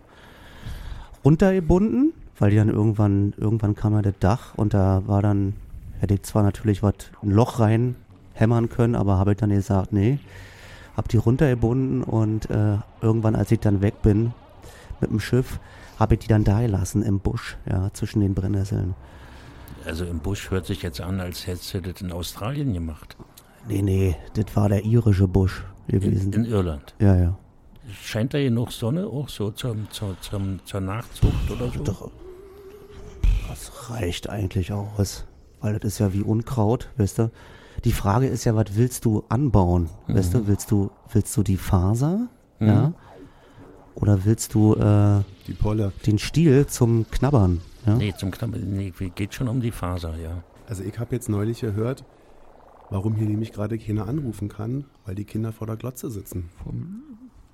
[1.23, 5.53] runtergebunden, weil die dann irgendwann, irgendwann kam ja das Dach und da war dann,
[5.99, 7.95] hätte ich zwar natürlich was, ein Loch rein
[8.33, 10.19] hämmern können, aber habe ich dann gesagt, nee,
[10.97, 14.33] hab die runtergebunden und äh, irgendwann, als ich dann weg bin
[14.99, 15.59] mit dem Schiff,
[15.99, 18.95] habe ich die dann da gelassen im Busch, ja, zwischen den Brennnesseln.
[19.85, 23.15] Also im Busch hört sich jetzt an, als hättest du das in Australien gemacht.
[23.67, 26.33] Nee, nee, das war der irische Busch In, gewesen.
[26.33, 26.95] in Irland.
[26.99, 27.37] ja, ja.
[28.03, 31.83] Scheint da genug Sonne auch so zum, zur, zum, zur Nachzucht oder so?
[31.83, 32.11] Doch.
[33.49, 35.25] Das reicht eigentlich aus,
[35.59, 37.31] weil das ist ja wie Unkraut, weißt du.
[37.83, 39.89] Die Frage ist ja, was willst du anbauen?
[40.07, 42.27] Weißt du, willst du, willst du die Faser?
[42.59, 42.93] Ja.
[43.95, 45.91] Oder willst du äh, Die Polle.
[46.05, 47.61] den Stiel zum Knabbern?
[47.85, 47.95] Ja?
[47.95, 50.43] Nee, zum Knabbern, nee, geht schon um die Faser, ja.
[50.67, 52.05] Also ich habe jetzt neulich gehört,
[52.89, 56.49] warum hier nämlich gerade keiner anrufen kann, weil die Kinder vor der Glotze sitzen.
[56.63, 57.01] Vom,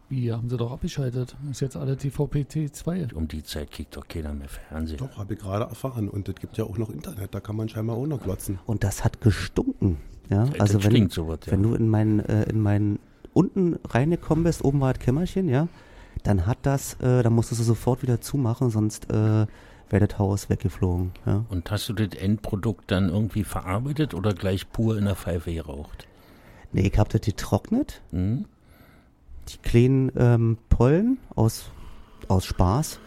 [0.09, 1.35] wie haben sie doch abgeschaltet?
[1.51, 3.07] Ist jetzt alle TVP 2.
[3.13, 4.97] Um die Zeit kriegt doch keiner mehr Fernsehen.
[4.97, 6.07] Doch, habe ich gerade erfahren.
[6.09, 8.59] Und es gibt ja auch noch Internet, da kann man scheinbar auch noch glotzen.
[8.65, 9.97] Und das hat gestunken.
[10.29, 11.51] Ja, Das also wenn, stinkt sowas, ja.
[11.53, 12.99] wenn du in meinen, äh, in meinen
[13.33, 15.67] unten reingekommen bist, oben war das Kämmerchen, ja,
[16.23, 19.45] dann hat das, äh, dann musstest du sofort wieder zumachen, sonst äh,
[19.89, 21.11] wäre das Haus weggeflogen.
[21.25, 21.45] Ja.
[21.49, 26.07] Und hast du das Endprodukt dann irgendwie verarbeitet oder gleich pur in der Pfeife geraucht?
[26.73, 28.45] Nee, ich hab das getrocknet, Hm?
[29.49, 31.65] Die kleinen ähm, Pollen aus,
[32.27, 32.99] aus Spaß.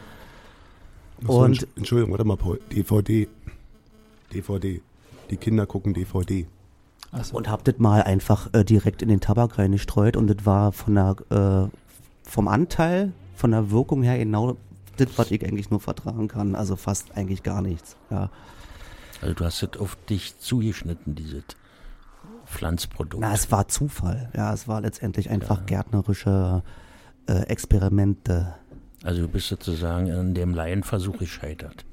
[1.26, 2.60] So, Und- Entschuldigung, warte mal, Paul.
[2.72, 3.28] DVD.
[4.32, 4.80] DVD.
[5.30, 6.46] Die Kinder gucken DVD.
[7.12, 7.36] Achso.
[7.36, 10.94] Und hab das mal einfach äh, direkt in den Tabak reingestreut und das war von
[10.94, 11.76] der, äh,
[12.28, 14.56] vom Anteil, von der Wirkung her genau
[14.96, 16.54] das, was ich eigentlich nur vertragen kann.
[16.54, 17.96] Also fast eigentlich gar nichts.
[18.10, 18.30] Ja.
[19.20, 21.42] Also du hast das auf dich zugeschnitten, dieses
[22.50, 23.20] Pflanzprodukt.
[23.20, 24.30] Na, es war Zufall.
[24.36, 26.62] Ja, es war letztendlich einfach gärtnerische
[27.26, 28.54] äh, Experimente.
[29.02, 31.84] Also du bist sozusagen an dem Laienversuch gescheitert.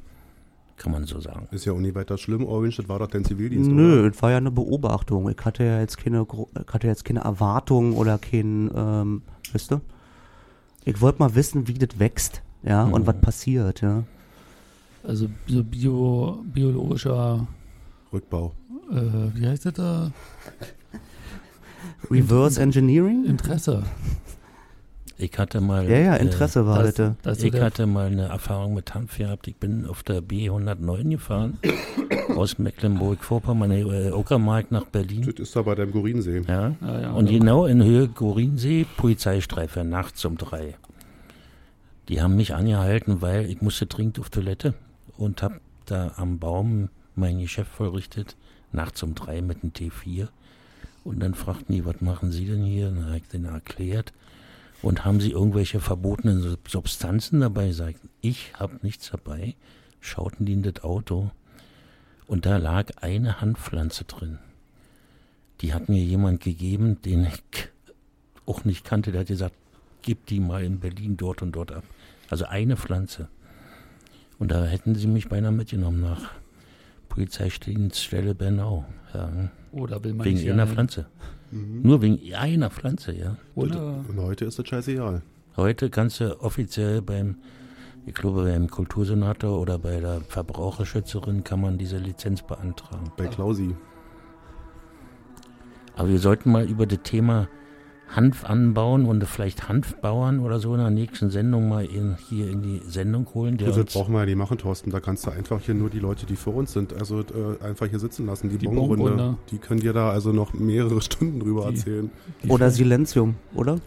[0.77, 1.47] Kann man so sagen.
[1.51, 4.11] Ist ja auch nicht weiter schlimm, Orange, das war doch dein Zivildienst, Nö, oder?
[4.13, 5.29] es war ja eine Beobachtung.
[5.29, 6.27] Ich hatte ja jetzt keine,
[6.71, 9.21] hatte jetzt keine Erwartung oder kein, ähm,
[9.53, 9.81] weißt du?
[10.85, 13.07] Ich wollte mal wissen, wie das wächst, ja, und Mhm.
[13.07, 14.03] was passiert, ja.
[15.03, 17.47] Also so bio, biologischer,
[18.13, 18.53] Rückbau.
[18.91, 20.11] Äh, wie heißt das da?
[22.09, 23.25] Reverse Engineering?
[23.25, 23.83] Interesse.
[25.19, 25.89] Ich hatte mal.
[25.89, 27.13] Ja, ja, äh, Interesse war das- das.
[27.23, 29.47] das ich hatte mal eine Erfahrung mit Hanf gehabt.
[29.47, 31.57] Ich bin auf der B109 gefahren,
[32.35, 35.23] aus Mecklenburg-Vorpommern, äh, Uckermark nach Berlin.
[35.25, 36.43] Das ist da bei deinem Gorinsee.
[36.47, 36.75] Ja.
[36.81, 40.75] Ja, ja, Und genau in Höhe Gorinsee, Polizeistreife, nachts um drei.
[42.09, 44.75] Die haben mich angehalten, weil ich musste dringend auf Toilette
[45.17, 48.35] und hab da am Baum mein Geschäft vollrichtet,
[48.71, 50.27] nachts um drei mit dem T4.
[51.03, 52.89] Und dann fragten die, was machen Sie denn hier?
[52.89, 54.13] Dann habe ich denen erklärt.
[54.81, 57.71] Und haben Sie irgendwelche verbotenen Sub- Substanzen dabei?
[57.71, 59.55] Sag ich, ich habe nichts dabei.
[60.01, 61.31] Schauten die in das Auto.
[62.27, 64.37] Und da lag eine Handpflanze drin.
[65.61, 67.69] Die hat mir jemand gegeben, den ich
[68.45, 69.11] auch nicht kannte.
[69.11, 69.55] Der hat gesagt,
[70.01, 71.83] gib die mal in Berlin dort und dort ab.
[72.29, 73.29] Also eine Pflanze.
[74.39, 76.31] Und da hätten sie mich beinahe mitgenommen nach
[77.17, 78.85] Polizeidienststelle Bernau.
[79.11, 79.27] Ja,
[79.71, 81.07] Oder will man wegen einer ja- Pflanze.
[81.49, 83.37] Nur wegen einer Pflanze, ja.
[83.55, 85.23] Oder Und heute ist das scheißegal.
[85.55, 87.37] Heute kannst du offiziell beim,
[88.05, 93.11] ich glaube beim Kultursenator oder bei der Verbraucherschützerin kann man diese Lizenz beantragen.
[93.17, 93.75] Bei Klausi.
[95.95, 97.47] Aber wir sollten mal über das Thema
[98.09, 102.61] Hanf anbauen und vielleicht Hanfbauern oder so in der nächsten Sendung mal in, hier in
[102.61, 103.57] die Sendung holen.
[103.57, 104.91] Der Das brauchen wir ja nicht machen, Thorsten.
[104.91, 107.85] Da kannst du einfach hier nur die Leute, die vor uns sind, also äh, einfach
[107.87, 108.49] hier sitzen lassen.
[108.49, 109.37] Die, Die Bongrunde, Bongrunde.
[109.51, 112.11] die können dir da also noch mehrere Stunden drüber Die- erzählen.
[112.43, 113.77] die, Oder Silenzium, oder?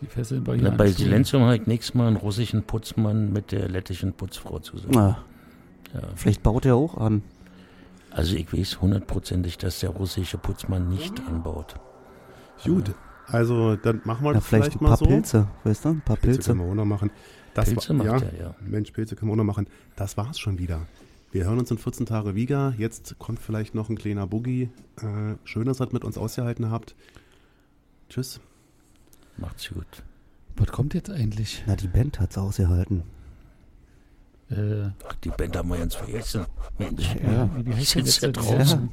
[0.00, 0.88] die Fesseln bei na, bei.
[0.88, 4.92] Silenzium habe ich nächstes Mal einen russischen Putzmann mit der lettischen Putzfrau zusammen.
[4.94, 5.18] Na,
[5.94, 6.00] Ja.
[6.16, 7.22] vielleicht baut er auch an.
[8.10, 11.74] Also ich weiß hundertprozentig, dass der russische Putzmann nicht anbaut.
[12.64, 12.92] Gut,
[13.28, 15.04] also dann machen wir Ja, das vielleicht vielleicht ein mal paar so.
[15.06, 15.88] Pilze, weißt du?
[15.90, 16.50] Ein paar Pilze Pilze.
[16.50, 17.10] können wir auch noch machen.
[17.54, 18.54] Das Pilze war, macht ja, er, ja.
[18.60, 19.66] Mensch, Pilze können wir auch noch machen.
[19.96, 20.86] Das war's schon wieder.
[21.30, 22.74] Wir hören uns in 14 Tage wieder.
[22.78, 24.70] Jetzt kommt vielleicht noch ein kleiner Boogie.
[24.96, 26.94] Äh, schön, dass ihr das mit uns ausgehalten habt.
[28.08, 28.40] Tschüss.
[29.36, 29.86] Macht's gut.
[30.56, 31.62] Was kommt jetzt eigentlich?
[31.66, 33.02] Na, die Band hat's ausgehalten.
[34.50, 36.46] Äh, Ach, die Band haben wir ganz vergessen.
[36.78, 37.50] Mensch, Ja.
[37.56, 38.88] wie, wie heißt jetzt ja das- draußen.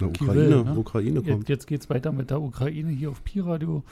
[0.00, 0.78] Na, Ukraine, ne?
[0.78, 1.48] Ukraine Jetzt, kommt.
[1.48, 3.82] jetzt geht's weiter mit der Ukraine hier auf Pi-Radio.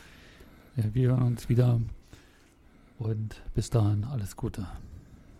[0.76, 1.80] Ja, wir hören uns wieder.
[2.98, 4.66] Und bis dahin alles Gute.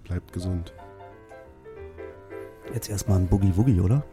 [0.04, 0.72] Bleibt gesund.
[2.72, 4.04] Jetzt erstmal ein Boogie Woogie, oder?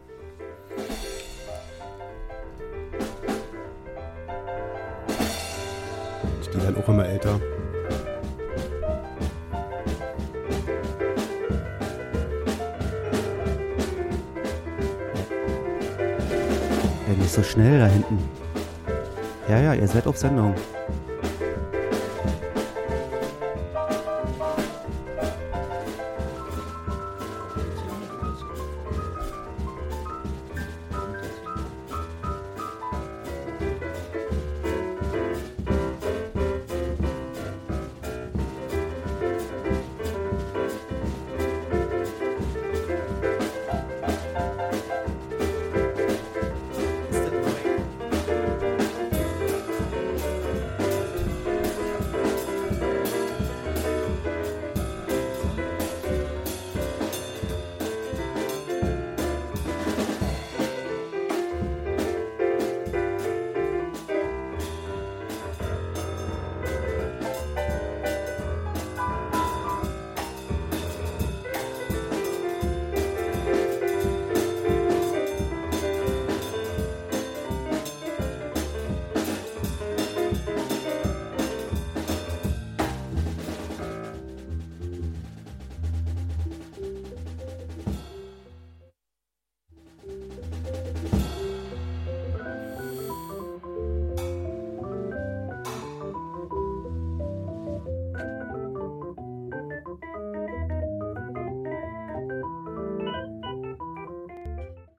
[6.52, 7.38] Die werden auch immer älter.
[17.26, 18.18] Nicht so schnell da hinten.
[19.48, 20.54] Ja, ja, ihr seid auf Sendung.